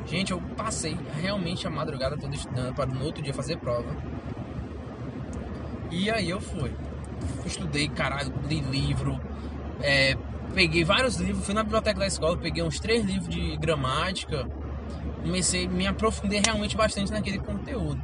Gente, 0.06 0.32
eu 0.32 0.40
passei 0.56 0.98
realmente 1.20 1.66
a 1.66 1.70
madrugada 1.70 2.16
toda 2.16 2.34
estudando 2.34 2.74
para 2.74 2.86
no 2.86 3.04
outro 3.04 3.22
dia 3.22 3.32
fazer 3.32 3.56
prova. 3.56 3.96
E 5.90 6.10
aí 6.10 6.28
eu 6.28 6.40
fui. 6.40 6.72
Estudei, 7.46 7.88
caralho, 7.88 8.32
li 8.48 8.60
livro, 8.60 9.18
é, 9.80 10.16
peguei 10.54 10.84
vários 10.84 11.16
livros, 11.16 11.44
fui 11.44 11.54
na 11.54 11.62
biblioteca 11.62 11.98
da 11.98 12.06
escola, 12.06 12.36
peguei 12.36 12.62
uns 12.62 12.78
três 12.78 13.04
livros 13.04 13.28
de 13.28 13.56
gramática, 13.56 14.46
comecei, 15.22 15.66
me 15.66 15.86
aprofundei 15.86 16.40
realmente 16.44 16.76
bastante 16.76 17.10
naquele 17.12 17.38
conteúdo. 17.38 18.00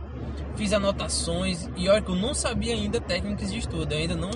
fiz 0.56 0.72
anotações 0.72 1.68
e 1.76 1.88
olha 1.88 2.02
que 2.02 2.10
eu 2.10 2.16
não 2.16 2.34
sabia 2.34 2.74
ainda 2.74 3.00
técnicas 3.00 3.52
de 3.52 3.58
estudo, 3.58 3.92
eu 3.92 3.98
ainda 3.98 4.16
não 4.16 4.30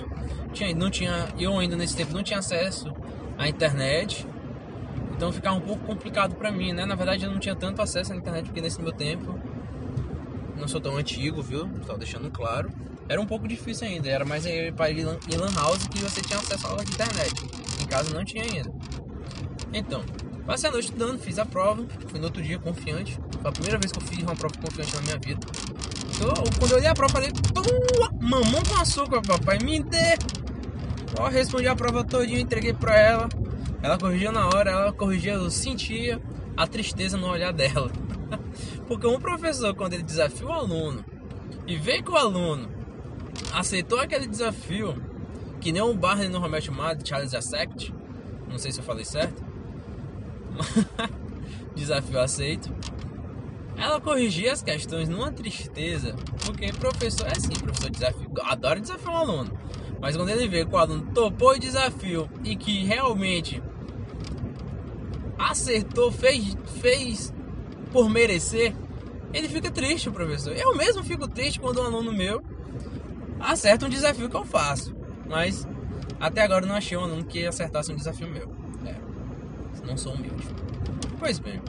tinha, 0.53 0.73
não 0.73 0.89
tinha, 0.89 1.27
eu 1.37 1.57
ainda 1.57 1.75
nesse 1.75 1.95
tempo 1.95 2.13
não 2.13 2.23
tinha 2.23 2.39
acesso 2.39 2.93
à 3.37 3.47
internet, 3.47 4.25
então 5.15 5.31
ficava 5.31 5.55
um 5.55 5.61
pouco 5.61 5.83
complicado 5.85 6.35
para 6.35 6.51
mim, 6.51 6.71
né? 6.71 6.85
Na 6.85 6.95
verdade 6.95 7.25
eu 7.25 7.31
não 7.31 7.39
tinha 7.39 7.55
tanto 7.55 7.81
acesso 7.81 8.13
à 8.13 8.15
internet 8.15 8.45
porque 8.45 8.61
nesse 8.61 8.81
meu 8.81 8.91
tempo 8.93 9.37
não 10.57 10.67
sou 10.67 10.79
tão 10.79 10.95
antigo, 10.95 11.41
viu? 11.41 11.67
Estou 11.81 11.97
deixando 11.97 12.29
claro. 12.31 12.71
Era 13.07 13.19
um 13.19 13.25
pouco 13.25 13.47
difícil 13.47 13.87
ainda, 13.87 14.09
era 14.09 14.25
mais 14.25 14.45
para 14.75 14.89
ir 14.89 14.99
em 14.99 15.37
lan 15.37 15.53
house 15.55 15.87
que 15.87 15.99
você 15.99 16.21
tinha 16.21 16.39
acesso 16.39 16.67
à 16.67 16.81
internet. 16.83 17.33
Em 17.81 17.85
casa 17.87 18.13
não 18.13 18.23
tinha 18.23 18.43
ainda. 18.43 18.71
Então, 19.73 20.03
passei 20.45 20.69
a 20.69 20.71
noite 20.71 20.85
estudando, 20.85 21.19
fiz 21.19 21.37
a 21.37 21.45
prova, 21.45 21.85
fui 22.07 22.19
no 22.19 22.25
outro 22.25 22.41
dia 22.41 22.57
confiante. 22.59 23.19
Foi 23.41 23.49
a 23.49 23.51
primeira 23.51 23.77
vez 23.77 23.91
que 23.91 23.99
eu 23.99 24.03
fiz 24.03 24.19
uma 24.19 24.35
prova 24.35 24.55
confiante 24.57 24.95
na 24.95 25.01
minha 25.01 25.19
vida. 25.19 25.45
Então, 26.15 26.33
quando 26.59 26.71
eu 26.71 26.77
olhei 26.77 26.89
a 26.89 26.93
prova, 26.93 27.13
falei, 27.13 27.31
mamão 28.21 28.61
com 28.63 28.81
açúcar, 28.81 29.21
papai, 29.21 29.57
me 29.59 29.83
dê. 29.83 30.17
Eu 31.17 31.27
respondi 31.27 31.67
a 31.67 31.75
prova 31.75 32.03
todinha, 32.03 32.39
entreguei 32.39 32.73
pra 32.73 32.97
ela. 32.97 33.29
Ela 33.81 33.97
corrigiu 33.97 34.31
na 34.31 34.47
hora, 34.47 34.71
ela 34.71 34.93
corrigia, 34.93 35.33
eu 35.33 35.49
sentia 35.51 36.21
a 36.55 36.65
tristeza 36.65 37.17
no 37.17 37.27
olhar 37.27 37.51
dela. 37.51 37.91
Porque 38.87 39.05
um 39.05 39.19
professor, 39.19 39.75
quando 39.75 39.93
ele 39.93 40.03
desafia 40.03 40.47
o 40.47 40.51
aluno 40.51 41.03
e 41.67 41.75
vê 41.75 42.01
que 42.01 42.09
o 42.09 42.15
aluno 42.15 42.82
aceitou 43.53 43.99
aquele 43.99 44.27
desafio, 44.27 44.95
que 45.61 45.71
nem 45.71 45.81
o 45.81 45.93
Barney 45.93 46.27
no 46.27 46.39
Romeo 46.39 46.61
chamado 46.61 47.07
Charles 47.07 47.33
Assect, 47.33 47.93
não 48.49 48.57
sei 48.57 48.71
se 48.71 48.79
eu 48.79 48.83
falei 48.83 49.05
certo, 49.05 49.43
desafio 51.75 52.19
aceito. 52.19 52.73
Ela 53.77 53.99
corrigia 53.99 54.53
as 54.53 54.61
questões 54.61 55.09
numa 55.09 55.31
tristeza, 55.31 56.15
porque 56.45 56.71
professor 56.73 57.27
é 57.27 57.31
assim, 57.31 57.53
professor 57.53 57.89
desafio, 57.89 58.29
adora 58.41 58.79
desafiar 58.79 59.13
um 59.13 59.17
aluno. 59.17 59.59
Mas 60.01 60.17
quando 60.17 60.29
ele 60.29 60.47
vê 60.47 60.65
que 60.65 60.73
o 60.73 60.77
aluno 60.77 61.11
topou 61.13 61.51
o 61.51 61.59
desafio 61.59 62.29
e 62.43 62.55
que 62.55 62.83
realmente 62.83 63.61
acertou, 65.37 66.11
fez, 66.11 66.57
fez 66.81 67.33
por 67.91 68.09
merecer, 68.09 68.75
ele 69.33 69.47
fica 69.47 69.71
triste, 69.71 70.11
professor. 70.11 70.55
Eu 70.55 70.75
mesmo 70.75 71.03
fico 71.03 71.27
triste 71.27 71.59
quando 71.59 71.81
um 71.81 71.85
aluno 71.85 72.11
meu 72.11 72.43
acerta 73.43 73.85
um 73.85 73.89
desafio 73.89 74.29
que 74.29 74.35
eu 74.35 74.45
faço. 74.45 74.95
Mas 75.27 75.67
até 76.19 76.41
agora 76.41 76.65
não 76.65 76.75
achei 76.75 76.97
um 76.97 77.03
aluno 77.03 77.23
que 77.25 77.45
acertasse 77.45 77.91
um 77.91 77.95
desafio 77.95 78.27
meu. 78.27 78.49
É, 78.85 78.95
não 79.85 79.97
sou 79.97 80.13
humilde. 80.13 80.47
Pois 81.19 81.39
bem, 81.39 81.61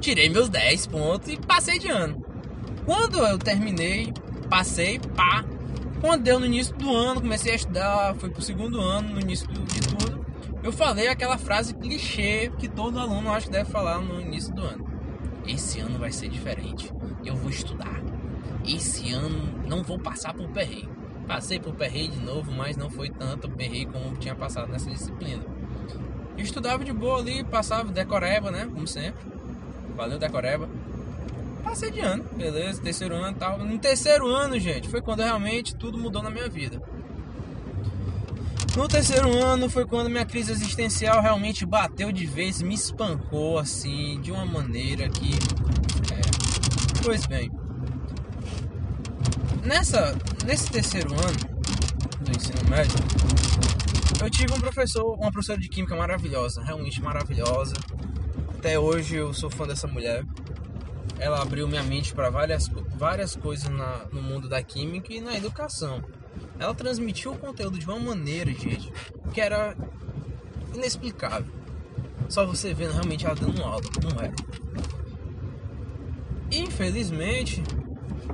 tirei 0.00 0.28
meus 0.28 0.48
10 0.48 0.86
pontos 0.86 1.28
e 1.28 1.36
passei 1.36 1.78
de 1.78 1.88
ano. 1.88 2.24
Quando 2.84 3.18
eu 3.18 3.38
terminei, 3.38 4.12
passei, 4.48 4.98
pá. 4.98 5.44
Quando 6.00 6.22
deu 6.22 6.40
no 6.40 6.46
início 6.46 6.74
do 6.76 6.90
ano, 6.94 7.20
comecei 7.20 7.52
a 7.52 7.56
estudar, 7.56 8.14
fui 8.14 8.30
pro 8.30 8.40
segundo 8.40 8.80
ano, 8.80 9.10
no 9.10 9.20
início 9.20 9.46
de 9.48 9.80
tudo. 9.80 10.24
Eu 10.62 10.72
falei 10.72 11.08
aquela 11.08 11.38
frase 11.38 11.74
clichê 11.74 12.50
que 12.58 12.68
todo 12.68 12.98
aluno 12.98 13.30
acho 13.32 13.46
que 13.46 13.52
deve 13.52 13.70
falar 13.70 13.98
no 13.98 14.20
início 14.20 14.54
do 14.54 14.62
ano. 14.62 14.86
Esse 15.46 15.80
ano 15.80 15.98
vai 15.98 16.12
ser 16.12 16.28
diferente. 16.28 16.92
Eu 17.24 17.34
vou 17.34 17.50
estudar. 17.50 18.00
Esse 18.66 19.12
ano 19.12 19.66
não 19.66 19.82
vou 19.82 19.98
passar 19.98 20.34
por 20.34 20.48
perreio. 20.48 20.99
Passei 21.30 21.60
por 21.60 21.72
perreio 21.76 22.08
de 22.08 22.18
novo, 22.18 22.50
mas 22.50 22.76
não 22.76 22.90
foi 22.90 23.08
tanto 23.08 23.48
perreio 23.48 23.86
como 23.86 24.16
tinha 24.16 24.34
passado 24.34 24.66
nessa 24.66 24.90
disciplina. 24.90 25.44
Estudava 26.36 26.84
de 26.84 26.92
boa 26.92 27.20
ali, 27.20 27.44
passava 27.44 27.92
decoreba, 27.92 28.50
né? 28.50 28.68
Como 28.74 28.84
sempre. 28.84 29.30
Valeu, 29.94 30.18
decoreba. 30.18 30.68
Passei 31.62 31.92
de 31.92 32.00
ano, 32.00 32.24
beleza, 32.36 32.82
terceiro 32.82 33.14
ano 33.14 33.36
e 33.36 33.38
tal. 33.38 33.58
No 33.58 33.78
terceiro 33.78 34.26
ano, 34.26 34.58
gente, 34.58 34.88
foi 34.88 35.00
quando 35.00 35.20
realmente 35.20 35.76
tudo 35.76 35.96
mudou 35.96 36.20
na 36.20 36.30
minha 36.30 36.48
vida. 36.48 36.82
No 38.76 38.88
terceiro 38.88 39.32
ano 39.32 39.70
foi 39.70 39.86
quando 39.86 40.10
minha 40.10 40.26
crise 40.26 40.50
existencial 40.50 41.22
realmente 41.22 41.64
bateu 41.64 42.10
de 42.10 42.26
vez, 42.26 42.60
me 42.60 42.74
espancou 42.74 43.56
assim, 43.56 44.20
de 44.20 44.32
uma 44.32 44.44
maneira 44.44 45.08
que. 45.08 45.30
É, 46.12 47.02
pois 47.04 47.24
bem. 47.26 47.59
Nessa, 49.64 50.16
nesse 50.46 50.70
terceiro 50.70 51.12
ano 51.12 51.38
do 52.20 52.30
ensino 52.30 52.68
médio, 52.68 52.96
eu 54.22 54.30
tive 54.30 54.54
um 54.54 54.60
professor, 54.60 55.14
uma 55.14 55.30
professora 55.30 55.58
de 55.58 55.68
química 55.68 55.94
maravilhosa, 55.94 56.62
realmente 56.62 57.02
maravilhosa. 57.02 57.74
Até 58.58 58.78
hoje 58.78 59.16
eu 59.16 59.34
sou 59.34 59.50
fã 59.50 59.66
dessa 59.66 59.86
mulher. 59.86 60.24
Ela 61.18 61.42
abriu 61.42 61.68
minha 61.68 61.82
mente 61.82 62.14
para 62.14 62.30
várias, 62.30 62.68
várias 62.96 63.36
coisas 63.36 63.68
na, 63.68 64.06
no 64.10 64.22
mundo 64.22 64.48
da 64.48 64.62
química 64.62 65.12
e 65.12 65.20
na 65.20 65.36
educação. 65.36 66.02
Ela 66.58 66.74
transmitiu 66.74 67.32
o 67.32 67.38
conteúdo 67.38 67.78
de 67.78 67.84
uma 67.84 67.98
maneira, 67.98 68.50
gente, 68.52 68.90
que 69.32 69.40
era 69.40 69.76
inexplicável. 70.74 71.52
Só 72.30 72.46
você 72.46 72.72
vendo 72.72 72.92
realmente 72.92 73.26
ela 73.26 73.34
dando 73.34 73.62
aula, 73.62 73.82
como 74.00 74.20
era. 74.20 74.34
Infelizmente, 76.50 77.62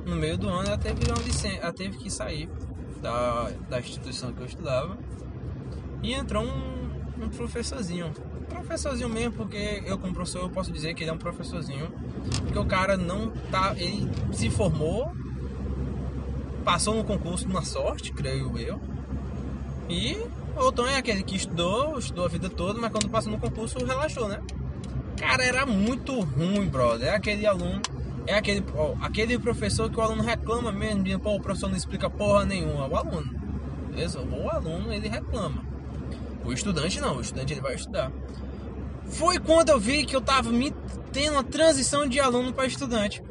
no 0.07 0.15
meio 0.15 0.37
do 0.37 0.47
ano 0.47 0.67
ela 0.67 0.77
teve, 0.77 1.01
licença, 1.23 1.57
ela 1.57 1.73
teve 1.73 1.97
que 1.97 2.09
sair 2.09 2.49
da, 3.01 3.51
da 3.69 3.79
instituição 3.79 4.33
que 4.33 4.41
eu 4.41 4.45
estudava 4.45 4.97
e 6.01 6.13
entrou 6.13 6.43
um, 6.43 7.23
um 7.23 7.29
professorzinho. 7.29 8.11
Professorzinho 8.49 9.09
mesmo, 9.09 9.33
porque 9.33 9.83
eu 9.85 9.97
como 9.97 10.13
professor 10.13 10.43
eu 10.43 10.49
posso 10.49 10.71
dizer 10.71 10.93
que 10.93 11.03
ele 11.03 11.11
é 11.11 11.13
um 11.13 11.17
professorzinho. 11.17 11.91
Porque 12.43 12.57
o 12.57 12.65
cara 12.65 12.95
não 12.95 13.29
tá. 13.51 13.75
Ele 13.77 14.09
se 14.31 14.49
formou 14.49 15.11
passou 16.67 16.95
no 16.95 17.03
concurso 17.05 17.47
na 17.47 17.61
sorte, 17.61 18.11
creio 18.11 18.59
eu. 18.59 18.77
E 19.87 20.17
o 20.57 20.69
Tom 20.69 20.85
é 20.85 20.97
aquele 20.97 21.23
que 21.23 21.37
estudou, 21.37 21.97
estudou 21.97 22.25
a 22.25 22.27
vida 22.27 22.49
toda, 22.49 22.77
mas 22.77 22.91
quando 22.91 23.07
passou 23.07 23.31
no 23.31 23.39
concurso 23.39 23.77
relaxou, 23.85 24.27
né? 24.27 24.41
Cara, 25.17 25.45
era 25.45 25.65
muito 25.65 26.19
ruim, 26.19 26.67
brother. 26.67 27.07
É 27.07 27.15
aquele 27.15 27.45
aluno, 27.45 27.81
é 28.27 28.35
aquele, 28.35 28.63
ó, 28.75 28.93
aquele 29.01 29.39
professor 29.39 29.89
que 29.89 29.97
o 29.97 30.01
aluno 30.01 30.21
reclama 30.21 30.71
mesmo, 30.71 31.03
de, 31.03 31.17
pô, 31.17 31.35
o 31.35 31.41
professor 31.41 31.69
não 31.69 31.77
explica 31.77 32.09
porra 32.09 32.45
nenhuma. 32.45 32.87
O 32.87 32.95
aluno, 32.95 33.33
beleza? 33.89 34.21
O 34.21 34.49
aluno, 34.49 34.93
ele 34.93 35.07
reclama. 35.07 35.63
O 36.45 36.53
estudante 36.53 37.01
não, 37.01 37.17
o 37.17 37.21
estudante 37.21 37.53
ele 37.53 37.61
vai 37.61 37.75
estudar. 37.75 38.11
Foi 39.05 39.39
quando 39.39 39.69
eu 39.69 39.79
vi 39.79 40.05
que 40.05 40.15
eu 40.15 40.21
tava 40.21 40.51
me 40.51 40.73
tendo 41.11 41.33
uma 41.33 41.43
transição 41.43 42.07
de 42.07 42.19
aluno 42.19 42.53
para 42.53 42.67
estudante 42.67 43.23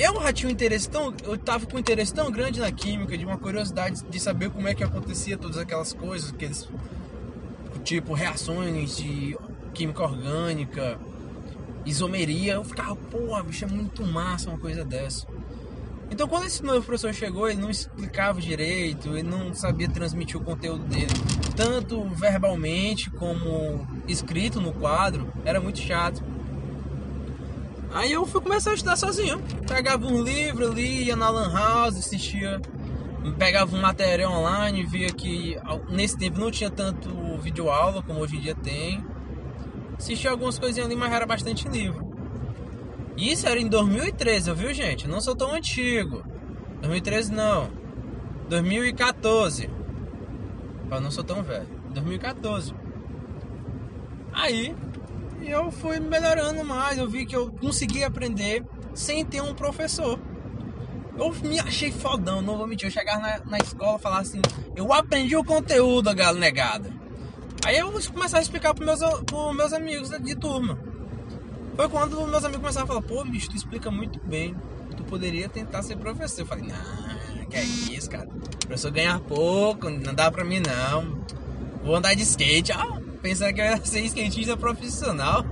eu 0.00 0.22
já 0.22 0.32
tinha 0.32 0.48
um 0.48 0.52
interesse 0.52 0.88
tão. 0.88 1.14
Eu 1.24 1.36
tava 1.36 1.66
com 1.66 1.76
um 1.76 1.78
interesse 1.78 2.12
tão 2.12 2.30
grande 2.30 2.58
na 2.58 2.72
química, 2.72 3.16
de 3.18 3.24
uma 3.24 3.36
curiosidade 3.36 4.02
de 4.02 4.18
saber 4.18 4.48
como 4.50 4.66
é 4.66 4.74
que 4.74 4.82
acontecia 4.82 5.36
todas 5.36 5.58
aquelas 5.58 5.92
coisas, 5.92 6.30
aqueles. 6.30 6.66
Tipo, 7.84 8.14
reações 8.14 8.96
de 8.96 9.36
química 9.74 10.02
orgânica, 10.02 10.98
isomeria. 11.84 12.54
Eu 12.54 12.64
ficava, 12.64 12.94
porra, 12.96 13.42
bicho, 13.42 13.64
é 13.64 13.68
muito 13.68 14.04
massa 14.04 14.50
uma 14.50 14.58
coisa 14.58 14.84
dessa. 14.84 15.26
Então, 16.10 16.26
quando 16.26 16.44
esse 16.44 16.62
meu 16.62 16.82
professor 16.82 17.14
chegou, 17.14 17.48
ele 17.48 17.60
não 17.60 17.70
explicava 17.70 18.40
direito, 18.40 19.10
ele 19.10 19.22
não 19.22 19.54
sabia 19.54 19.88
transmitir 19.88 20.36
o 20.36 20.44
conteúdo 20.44 20.84
dele, 20.84 21.12
tanto 21.54 22.02
verbalmente 22.08 23.08
como 23.10 23.86
escrito 24.08 24.60
no 24.60 24.72
quadro, 24.72 25.32
era 25.44 25.60
muito 25.60 25.78
chato. 25.78 26.20
Aí 27.92 28.12
eu 28.12 28.26
fui 28.26 28.40
começar 28.40 28.72
a 28.72 28.74
estudar 28.74 28.96
sozinho. 28.96 29.40
Pegava 29.68 30.04
um 30.06 30.22
livro 30.22 30.70
ali, 30.70 31.04
ia 31.04 31.16
na 31.16 31.30
Lan 31.30 31.52
House, 31.52 31.96
assistia, 31.96 32.60
pegava 33.38 33.76
um 33.76 33.80
material 33.80 34.32
online, 34.32 34.84
via 34.84 35.08
que 35.08 35.56
nesse 35.88 36.18
tempo 36.18 36.40
não 36.40 36.50
tinha 36.50 36.70
tanto 36.70 37.08
vídeo 37.38 37.70
aula 37.70 38.02
como 38.02 38.18
hoje 38.18 38.36
em 38.36 38.40
dia 38.40 38.54
tem. 38.54 39.04
Assistia 40.00 40.30
algumas 40.30 40.58
coisinhas 40.58 40.86
ali, 40.86 40.96
mas 40.96 41.12
era 41.12 41.26
bastante 41.26 41.68
livro. 41.68 42.10
Isso 43.18 43.46
era 43.46 43.60
em 43.60 43.68
2013, 43.68 44.50
viu 44.54 44.72
gente? 44.72 45.06
Não 45.06 45.20
sou 45.20 45.36
tão 45.36 45.52
antigo. 45.52 46.24
2013 46.80 47.30
não. 47.30 47.70
2014. 48.48 49.68
Eu 50.90 51.00
não 51.02 51.10
sou 51.10 51.22
tão 51.22 51.42
velho. 51.42 51.68
2014. 51.90 52.74
Aí 54.32 54.74
eu 55.42 55.70
fui 55.70 56.00
melhorando 56.00 56.64
mais, 56.64 56.96
eu 56.96 57.06
vi 57.06 57.26
que 57.26 57.36
eu 57.36 57.50
consegui 57.52 58.02
aprender 58.02 58.64
sem 58.94 59.22
ter 59.22 59.42
um 59.42 59.52
professor. 59.52 60.18
Eu 61.18 61.30
me 61.42 61.60
achei 61.60 61.92
fodão, 61.92 62.40
não 62.40 62.56
vou 62.56 62.66
mentir. 62.66 62.88
Eu 62.88 62.90
chegar 62.90 63.20
na, 63.20 63.38
na 63.44 63.58
escola 63.58 63.98
e 63.98 64.00
falar 64.00 64.20
assim: 64.20 64.40
eu 64.74 64.94
aprendi 64.94 65.36
o 65.36 65.44
conteúdo, 65.44 66.14
galo 66.14 66.38
negada. 66.38 66.99
Aí 67.64 67.78
eu 67.78 67.92
começar 68.12 68.38
a 68.38 68.42
explicar 68.42 68.74
para 68.74 68.84
meus, 68.84 69.00
pros 69.24 69.56
meus 69.56 69.72
amigos 69.72 70.10
de 70.10 70.34
turma. 70.34 70.78
Foi 71.76 71.88
quando 71.88 72.26
meus 72.26 72.44
amigos 72.44 72.62
começaram 72.62 72.84
a 72.84 72.88
falar: 72.88 73.02
pô, 73.02 73.24
bicho, 73.24 73.50
tu 73.50 73.56
explica 73.56 73.90
muito 73.90 74.18
bem. 74.20 74.54
Tu 74.96 75.04
poderia 75.04 75.48
tentar 75.48 75.82
ser 75.82 75.96
professor. 75.96 76.42
Eu 76.42 76.46
falei: 76.46 76.64
não, 76.64 77.44
que 77.46 77.56
é 77.56 77.64
isso, 77.64 78.10
cara. 78.10 78.28
Professor 78.60 78.90
ganhar 78.90 79.20
pouco, 79.20 79.88
não 79.90 80.14
dá 80.14 80.30
pra 80.30 80.44
mim 80.44 80.60
não. 80.60 81.20
Vou 81.84 81.96
andar 81.96 82.14
de 82.14 82.22
skate. 82.22 82.72
Ah, 82.72 83.00
Pensar 83.22 83.52
que 83.52 83.60
eu 83.60 83.64
ia 83.64 83.76
ser 83.84 84.00
skatista 84.00 84.56
profissional. 84.56 85.44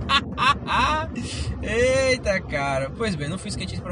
Eita, 1.61 2.39
cara. 2.41 2.89
Pois 2.89 3.15
bem, 3.15 3.29
não 3.29 3.37
fui 3.37 3.49
skatista 3.49 3.83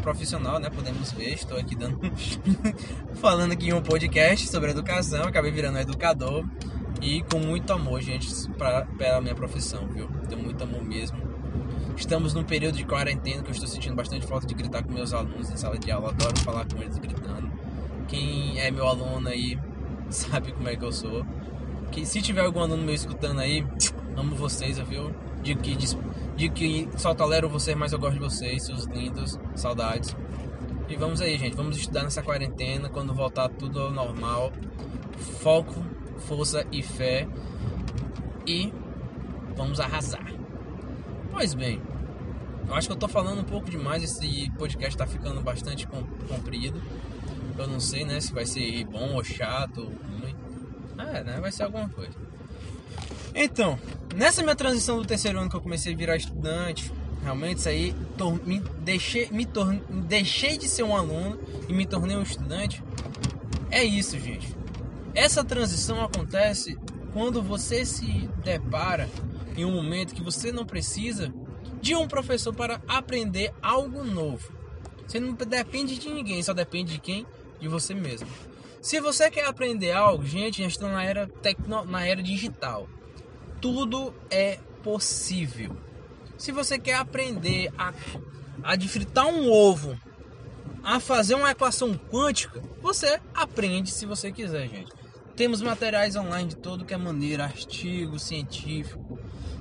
profissional, 0.00 0.60
né? 0.60 0.70
Podemos 0.70 1.12
ver. 1.12 1.34
Estou 1.34 1.58
aqui 1.58 1.74
dando. 1.74 1.98
falando 3.20 3.52
aqui 3.52 3.68
em 3.68 3.72
um 3.72 3.82
podcast 3.82 4.48
sobre 4.48 4.70
educação. 4.70 5.24
Acabei 5.24 5.50
virando 5.50 5.78
educador. 5.78 6.44
E 7.00 7.22
com 7.22 7.38
muito 7.38 7.72
amor, 7.72 8.00
gente, 8.00 8.28
pra, 8.56 8.82
pela 8.82 9.20
minha 9.20 9.34
profissão, 9.34 9.86
viu? 9.88 10.08
Tenho 10.28 10.42
muito 10.42 10.62
amor 10.62 10.82
mesmo. 10.82 11.18
Estamos 11.96 12.34
num 12.34 12.44
período 12.44 12.76
de 12.76 12.84
quarentena 12.84 13.42
que 13.42 13.48
eu 13.48 13.52
estou 13.52 13.68
sentindo 13.68 13.94
bastante 13.94 14.26
falta 14.26 14.46
de 14.46 14.54
gritar 14.54 14.82
com 14.82 14.92
meus 14.92 15.12
alunos 15.12 15.50
em 15.50 15.56
sala 15.56 15.78
de 15.78 15.90
aula. 15.90 16.10
Adoro 16.10 16.38
falar 16.40 16.66
com 16.66 16.82
eles 16.82 16.98
gritando. 16.98 17.50
Quem 18.08 18.58
é 18.60 18.70
meu 18.70 18.86
aluno 18.86 19.28
aí 19.28 19.58
sabe 20.10 20.52
como 20.52 20.68
é 20.68 20.76
que 20.76 20.84
eu 20.84 20.92
sou. 20.92 21.24
Que 21.90 22.04
se 22.04 22.20
tiver 22.20 22.42
algum 22.42 22.60
aluno 22.60 22.82
meu 22.82 22.94
escutando 22.94 23.40
aí, 23.40 23.64
amo 24.16 24.34
vocês, 24.34 24.78
viu? 24.80 25.14
De 25.42 25.54
que, 25.54 25.76
de 26.36 26.48
que 26.48 26.88
só 26.96 27.14
tolero 27.14 27.48
vocês, 27.48 27.76
mas 27.76 27.92
eu 27.92 27.98
gosto 27.98 28.14
de 28.14 28.20
vocês, 28.20 28.64
seus 28.64 28.84
lindos, 28.84 29.38
saudades. 29.54 30.16
E 30.88 30.96
vamos 30.96 31.20
aí, 31.20 31.36
gente, 31.38 31.56
vamos 31.56 31.76
estudar 31.76 32.02
nessa 32.02 32.22
quarentena, 32.22 32.88
quando 32.88 33.14
voltar 33.14 33.48
tudo 33.48 33.80
ao 33.80 33.90
normal. 33.90 34.52
Foco, 35.40 35.74
força 36.20 36.66
e 36.72 36.82
fé. 36.82 37.26
E 38.46 38.72
vamos 39.56 39.80
arrasar. 39.80 40.32
Pois 41.32 41.54
bem, 41.54 41.80
eu 42.68 42.74
acho 42.74 42.88
que 42.88 42.92
eu 42.92 42.98
tô 42.98 43.08
falando 43.08 43.40
um 43.40 43.44
pouco 43.44 43.70
demais, 43.70 44.02
esse 44.02 44.50
podcast 44.52 44.96
tá 44.96 45.06
ficando 45.06 45.40
bastante 45.40 45.86
comprido. 46.28 46.80
Eu 47.58 47.66
não 47.66 47.80
sei, 47.80 48.04
né, 48.04 48.20
se 48.20 48.32
vai 48.32 48.44
ser 48.44 48.84
bom 48.84 49.14
ou 49.14 49.24
chato, 49.24 49.82
ruim. 49.82 50.36
É, 50.98 51.24
né? 51.24 51.38
Vai 51.40 51.52
ser 51.52 51.64
alguma 51.64 51.88
coisa. 51.88 52.12
Então, 53.34 53.78
nessa 54.14 54.42
minha 54.42 54.56
transição 54.56 54.98
do 54.98 55.06
terceiro 55.06 55.38
ano 55.38 55.50
que 55.50 55.56
eu 55.56 55.60
comecei 55.60 55.92
a 55.92 55.96
virar 55.96 56.16
estudante, 56.16 56.90
realmente 57.22 57.58
isso 57.58 57.68
aí 57.68 57.94
me 58.44 58.60
deixei, 58.80 59.28
me 59.30 59.44
torne, 59.44 59.82
deixei 59.90 60.56
de 60.56 60.68
ser 60.68 60.82
um 60.82 60.96
aluno 60.96 61.38
e 61.68 61.72
me 61.72 61.86
tornei 61.86 62.16
um 62.16 62.22
estudante. 62.22 62.82
É 63.70 63.84
isso, 63.84 64.18
gente. 64.18 64.56
Essa 65.16 65.42
transição 65.42 66.04
acontece 66.04 66.76
quando 67.14 67.42
você 67.42 67.86
se 67.86 68.28
depara 68.44 69.08
em 69.56 69.64
um 69.64 69.72
momento 69.72 70.14
que 70.14 70.22
você 70.22 70.52
não 70.52 70.66
precisa 70.66 71.32
de 71.80 71.94
um 71.94 72.06
professor 72.06 72.52
para 72.52 72.82
aprender 72.86 73.50
algo 73.62 74.04
novo. 74.04 74.52
Você 75.06 75.18
não 75.18 75.32
depende 75.32 75.98
de 75.98 76.10
ninguém, 76.10 76.42
só 76.42 76.52
depende 76.52 76.92
de 76.92 76.98
quem? 77.00 77.26
De 77.58 77.66
você 77.66 77.94
mesmo. 77.94 78.28
Se 78.82 79.00
você 79.00 79.30
quer 79.30 79.46
aprender 79.46 79.90
algo, 79.90 80.22
gente, 80.22 80.60
já 80.60 80.68
estamos 80.68 80.94
na 80.94 81.02
era, 81.02 81.26
tecno, 81.26 81.86
na 81.86 82.06
era 82.06 82.22
digital. 82.22 82.86
Tudo 83.58 84.12
é 84.30 84.58
possível. 84.82 85.74
Se 86.36 86.52
você 86.52 86.78
quer 86.78 86.96
aprender 86.96 87.72
a, 87.78 87.94
a 88.62 88.78
fritar 88.80 89.26
um 89.28 89.50
ovo, 89.50 89.98
a 90.84 91.00
fazer 91.00 91.36
uma 91.36 91.50
equação 91.50 91.94
quântica, 91.94 92.62
você 92.82 93.18
aprende 93.34 93.90
se 93.90 94.04
você 94.04 94.30
quiser, 94.30 94.68
gente. 94.68 95.05
Temos 95.36 95.60
materiais 95.60 96.16
online 96.16 96.48
de 96.48 96.56
todo 96.56 96.84
que 96.84 96.94
é 96.94 96.96
maneira, 96.96 97.44
artigo 97.44 98.18
científico, 98.18 99.18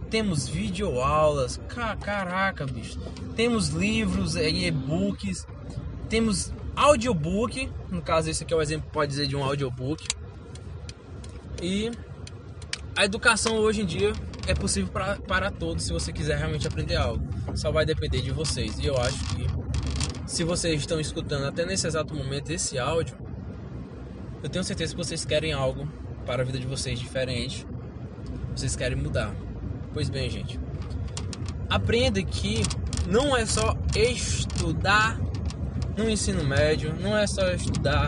temos 0.10 0.48
videoaulas, 0.48 1.60
caraca, 1.68 2.66
bicho. 2.66 2.98
Temos 3.36 3.70
livros 3.70 4.38
e 4.38 4.68
e-books, 4.68 5.46
temos 6.08 6.54
audiobook, 6.76 7.70
no 7.92 8.02
caso 8.02 8.30
esse 8.30 8.44
aqui 8.44 8.54
é 8.54 8.58
o 8.58 8.62
exemplo 8.62 8.90
pode 8.90 9.12
dizer 9.12 9.28
de 9.28 9.36
um 9.36 9.44
audiobook. 9.44 10.08
E 11.62 11.92
a 12.96 13.04
educação 13.04 13.58
hoje 13.58 13.82
em 13.82 13.86
dia 13.86 14.14
é 14.48 14.54
possível 14.54 14.90
pra, 14.90 15.18
para 15.18 15.52
todos 15.52 15.84
se 15.84 15.92
você 15.92 16.14
quiser 16.14 16.38
realmente 16.38 16.66
aprender 16.66 16.96
algo. 16.96 17.22
Só 17.54 17.70
vai 17.70 17.86
depender 17.86 18.22
de 18.22 18.32
vocês. 18.32 18.80
E 18.80 18.86
eu 18.86 18.98
acho 18.98 19.18
que 19.36 19.46
se 20.26 20.46
vocês 20.46 20.80
estão 20.80 21.02
escutando 21.02 21.46
até 21.46 21.66
nesse 21.66 21.86
exato 21.86 22.16
momento 22.16 22.50
esse 22.52 22.80
áudio, 22.80 23.18
eu 24.46 24.50
tenho 24.50 24.64
certeza 24.64 24.92
que 24.94 24.98
vocês 24.98 25.26
querem 25.26 25.54
algo 25.54 25.88
para 26.24 26.44
a 26.44 26.46
vida 26.46 26.60
de 26.60 26.68
vocês 26.68 27.00
diferente. 27.00 27.66
Vocês 28.56 28.76
querem 28.76 28.96
mudar. 28.96 29.34
Pois 29.92 30.08
bem, 30.08 30.30
gente. 30.30 30.60
Aprenda 31.68 32.22
que 32.22 32.62
não 33.08 33.36
é 33.36 33.44
só 33.48 33.76
estudar 33.96 35.20
no 35.98 36.08
ensino 36.08 36.44
médio, 36.44 36.94
não 36.94 37.18
é 37.18 37.26
só 37.26 37.50
estudar 37.54 38.08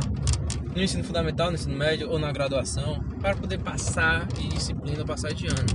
no 0.75 0.79
ensino 0.79 1.03
fundamental, 1.03 1.47
no 1.47 1.55
ensino 1.55 1.75
médio 1.75 2.07
ou 2.07 2.19
na 2.19 2.31
graduação 2.31 3.03
para 3.19 3.35
poder 3.35 3.57
passar 3.57 4.27
de 4.27 4.47
disciplina, 4.47 5.03
passar 5.03 5.33
de 5.33 5.47
ano. 5.47 5.65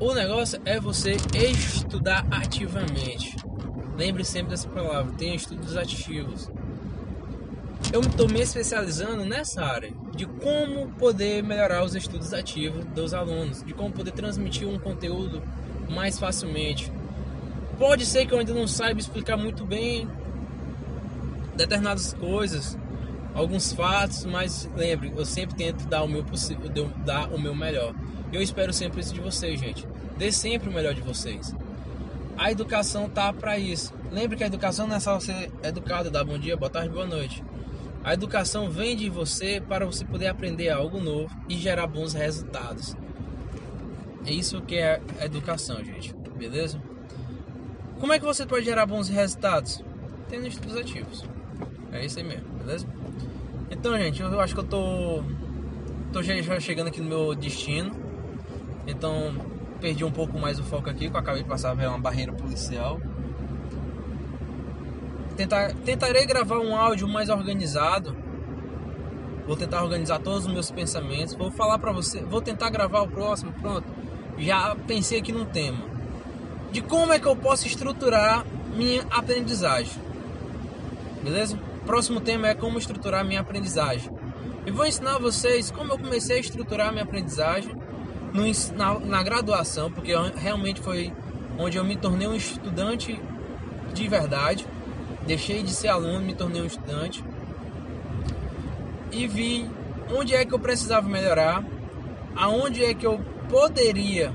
O 0.00 0.12
negócio 0.12 0.60
é 0.64 0.80
você 0.80 1.18
estudar 1.32 2.26
ativamente. 2.32 3.36
Lembre 3.96 4.24
sempre 4.24 4.50
dessa 4.50 4.68
palavra, 4.68 5.12
tenha 5.12 5.36
estudos 5.36 5.76
ativos. 5.76 6.50
Eu 7.92 8.00
estou 8.00 8.28
me 8.28 8.40
especializando 8.40 9.24
nessa 9.24 9.64
área 9.64 9.92
de 10.14 10.26
como 10.26 10.88
poder 10.92 11.42
melhorar 11.42 11.84
os 11.84 11.94
estudos 11.94 12.34
ativos 12.34 12.84
dos 12.86 13.14
alunos, 13.14 13.62
de 13.62 13.72
como 13.72 13.92
poder 13.92 14.10
transmitir 14.10 14.68
um 14.68 14.78
conteúdo 14.78 15.42
mais 15.88 16.18
facilmente. 16.18 16.92
Pode 17.78 18.04
ser 18.04 18.26
que 18.26 18.34
eu 18.34 18.38
ainda 18.38 18.52
não 18.52 18.66
saiba 18.66 18.98
explicar 18.98 19.36
muito 19.36 19.64
bem 19.64 20.08
determinadas 21.54 22.12
coisas, 22.12 22.76
alguns 23.34 23.72
fatos, 23.72 24.24
mas 24.24 24.68
lembre, 24.76 25.12
eu 25.16 25.24
sempre 25.24 25.54
tento 25.56 25.86
dar 25.86 26.02
o 26.02 26.08
meu 26.08 26.24
possível, 26.24 26.68
dar 27.04 27.32
o 27.32 27.40
meu 27.40 27.54
melhor. 27.54 27.94
Eu 28.32 28.42
espero 28.42 28.72
sempre 28.72 29.00
isso 29.00 29.14
de 29.14 29.20
vocês, 29.20 29.60
gente. 29.60 29.86
Dê 30.18 30.32
sempre 30.32 30.68
o 30.68 30.72
melhor 30.72 30.92
de 30.92 31.02
vocês. 31.02 31.54
A 32.36 32.50
educação 32.50 33.08
tá 33.08 33.32
para 33.32 33.58
isso. 33.58 33.94
Lembre 34.10 34.36
que 34.36 34.44
a 34.44 34.46
educação 34.46 34.86
não 34.86 34.96
é 34.96 35.00
só 35.00 35.18
ser 35.20 35.50
educado, 35.62 36.10
dar 36.10 36.24
bom 36.24 36.38
dia, 36.38 36.56
boa 36.56 36.68
tarde, 36.68 36.90
boa 36.90 37.06
noite. 37.06 37.42
A 38.06 38.14
educação 38.14 38.70
vem 38.70 38.94
de 38.94 39.10
você 39.10 39.60
para 39.60 39.84
você 39.84 40.04
poder 40.04 40.28
aprender 40.28 40.70
algo 40.70 41.00
novo 41.00 41.28
e 41.48 41.56
gerar 41.56 41.88
bons 41.88 42.12
resultados. 42.12 42.96
É 44.24 44.30
isso 44.30 44.60
que 44.60 44.76
é 44.76 45.02
a 45.18 45.24
educação, 45.24 45.84
gente. 45.84 46.14
Beleza? 46.36 46.80
Como 47.98 48.12
é 48.12 48.20
que 48.20 48.24
você 48.24 48.46
pode 48.46 48.64
gerar 48.64 48.86
bons 48.86 49.08
resultados? 49.08 49.82
Tendo 50.28 50.46
estudos 50.46 50.76
ativos. 50.76 51.24
É 51.90 52.04
isso 52.04 52.20
aí 52.20 52.24
mesmo, 52.24 52.48
beleza? 52.50 52.86
Então, 53.72 53.98
gente, 53.98 54.22
eu 54.22 54.40
acho 54.40 54.54
que 54.54 54.60
eu 54.60 54.68
tô, 54.68 55.24
tô 56.12 56.22
já 56.22 56.60
chegando 56.60 56.86
aqui 56.86 57.00
no 57.00 57.08
meu 57.08 57.34
destino. 57.34 57.90
Então, 58.86 59.34
perdi 59.80 60.04
um 60.04 60.12
pouco 60.12 60.38
mais 60.38 60.60
o 60.60 60.62
foco 60.62 60.88
aqui, 60.88 61.10
que 61.10 61.16
eu 61.16 61.18
acabei 61.18 61.42
de 61.42 61.48
passar 61.48 61.74
por 61.74 61.84
uma 61.84 61.98
barreira 61.98 62.32
policial. 62.32 63.00
Tentar, 65.36 65.74
tentarei 65.84 66.26
gravar 66.26 66.58
um 66.58 66.74
áudio 66.74 67.06
mais 67.06 67.28
organizado. 67.28 68.16
Vou 69.46 69.56
tentar 69.56 69.82
organizar 69.82 70.18
todos 70.18 70.46
os 70.46 70.52
meus 70.52 70.70
pensamentos. 70.70 71.34
Vou 71.34 71.50
falar 71.50 71.78
para 71.78 71.92
você, 71.92 72.20
vou 72.20 72.40
tentar 72.40 72.70
gravar 72.70 73.02
o 73.02 73.08
próximo, 73.08 73.52
pronto. 73.52 73.86
Já 74.38 74.74
pensei 74.86 75.18
aqui 75.18 75.32
no 75.32 75.44
tema. 75.44 75.84
De 76.72 76.80
como 76.80 77.12
é 77.12 77.18
que 77.18 77.26
eu 77.26 77.36
posso 77.36 77.66
estruturar 77.66 78.44
minha 78.74 79.02
aprendizagem. 79.10 80.02
Beleza? 81.22 81.58
próximo 81.86 82.20
tema 82.20 82.48
é 82.48 82.54
como 82.54 82.78
estruturar 82.78 83.24
minha 83.24 83.40
aprendizagem. 83.40 84.10
E 84.66 84.70
vou 84.70 84.84
ensinar 84.84 85.18
vocês 85.18 85.70
como 85.70 85.92
eu 85.92 85.98
comecei 85.98 86.36
a 86.36 86.40
estruturar 86.40 86.90
minha 86.90 87.04
aprendizagem 87.04 87.72
no, 88.34 88.42
na, 88.76 88.98
na 88.98 89.22
graduação, 89.22 89.90
porque 89.90 90.12
realmente 90.34 90.80
foi 90.80 91.12
onde 91.56 91.78
eu 91.78 91.84
me 91.84 91.96
tornei 91.96 92.26
um 92.26 92.34
estudante 92.34 93.18
de 93.94 94.08
verdade. 94.08 94.66
Deixei 95.26 95.62
de 95.62 95.70
ser 95.70 95.88
aluno, 95.88 96.20
me 96.20 96.34
tornei 96.34 96.62
um 96.62 96.66
estudante. 96.66 97.24
E 99.10 99.26
vi 99.26 99.68
onde 100.14 100.34
é 100.34 100.44
que 100.44 100.54
eu 100.54 100.58
precisava 100.58 101.08
melhorar, 101.08 101.64
aonde 102.34 102.84
é 102.84 102.94
que 102.94 103.06
eu 103.06 103.20
poderia 103.48 104.34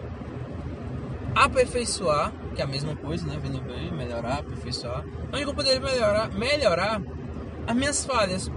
aperfeiçoar, 1.33 2.33
que 2.53 2.61
é 2.61 2.65
a 2.65 2.67
mesma 2.67 2.95
coisa, 2.95 3.25
né? 3.25 3.39
Vendo 3.41 3.61
bem, 3.61 3.91
melhorar, 3.91 4.39
aperfeiçoar. 4.39 5.05
Onde 5.31 5.43
eu 5.43 5.53
poderia 5.53 5.79
melhorar, 5.79 6.31
melhorar 6.33 7.01
as 7.67 7.75
minhas 7.75 8.03
falhas. 8.03 8.51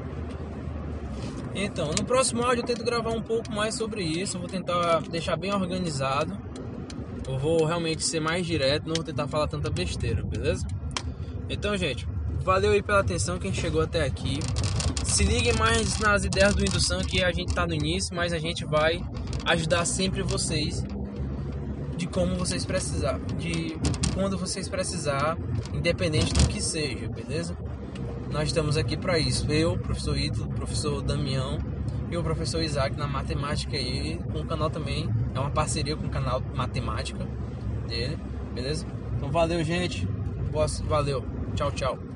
Então, 1.54 1.90
no 1.96 2.04
próximo 2.04 2.42
áudio 2.42 2.62
eu 2.62 2.66
tento 2.66 2.84
gravar 2.84 3.10
um 3.10 3.22
pouco 3.22 3.52
mais 3.52 3.76
sobre 3.76 4.02
isso. 4.02 4.38
vou 4.38 4.48
tentar 4.48 5.02
deixar 5.02 5.36
bem 5.36 5.52
organizado. 5.52 6.36
Eu 7.28 7.38
vou 7.38 7.64
realmente 7.64 8.02
ser 8.04 8.20
mais 8.20 8.44
direto, 8.44 8.86
não 8.86 8.94
vou 8.94 9.04
tentar 9.04 9.28
falar 9.28 9.46
tanta 9.46 9.70
besteira, 9.70 10.22
beleza? 10.22 10.66
Então, 11.48 11.76
gente, 11.76 12.06
valeu 12.44 12.72
aí 12.72 12.82
pela 12.82 13.00
atenção 13.00 13.38
quem 13.38 13.52
chegou 13.52 13.80
até 13.80 14.04
aqui. 14.04 14.38
Se 15.04 15.24
liguem 15.24 15.54
mais 15.54 15.98
nas 15.98 16.24
ideias 16.24 16.54
do 16.54 16.62
Indução 16.62 17.00
que 17.00 17.24
a 17.24 17.32
gente 17.32 17.54
tá 17.54 17.66
no 17.66 17.74
início, 17.74 18.14
mas 18.14 18.32
a 18.32 18.38
gente 18.38 18.64
vai 18.64 19.02
ajudar 19.46 19.84
sempre 19.84 20.22
vocês 20.22 20.84
de 21.96 22.06
como 22.06 22.36
vocês 22.36 22.64
precisar, 22.64 23.18
de 23.38 23.76
quando 24.12 24.36
vocês 24.36 24.68
precisar, 24.68 25.38
independente 25.72 26.32
do 26.32 26.46
que 26.48 26.60
seja, 26.60 27.08
beleza? 27.08 27.56
Nós 28.30 28.48
estamos 28.48 28.76
aqui 28.76 28.96
para 28.96 29.18
isso. 29.18 29.50
Eu, 29.50 29.78
professor 29.78 30.18
Ítalo, 30.18 30.48
professor 30.48 31.00
Damião 31.00 31.58
e 32.10 32.14
e 32.14 32.16
o 32.16 32.22
professor 32.22 32.62
Isaac 32.62 32.96
na 32.96 33.08
matemática 33.08 33.76
aí, 33.76 34.20
com 34.32 34.40
o 34.40 34.46
canal 34.46 34.70
também, 34.70 35.08
é 35.34 35.40
uma 35.40 35.50
parceria 35.50 35.96
com 35.96 36.06
o 36.06 36.10
canal 36.10 36.40
Matemática 36.54 37.26
dele, 37.88 38.16
beleza? 38.54 38.86
Então 39.16 39.30
valeu, 39.30 39.62
gente. 39.64 40.08
Valeu. 40.86 41.24
Tchau, 41.56 41.72
tchau. 41.72 42.13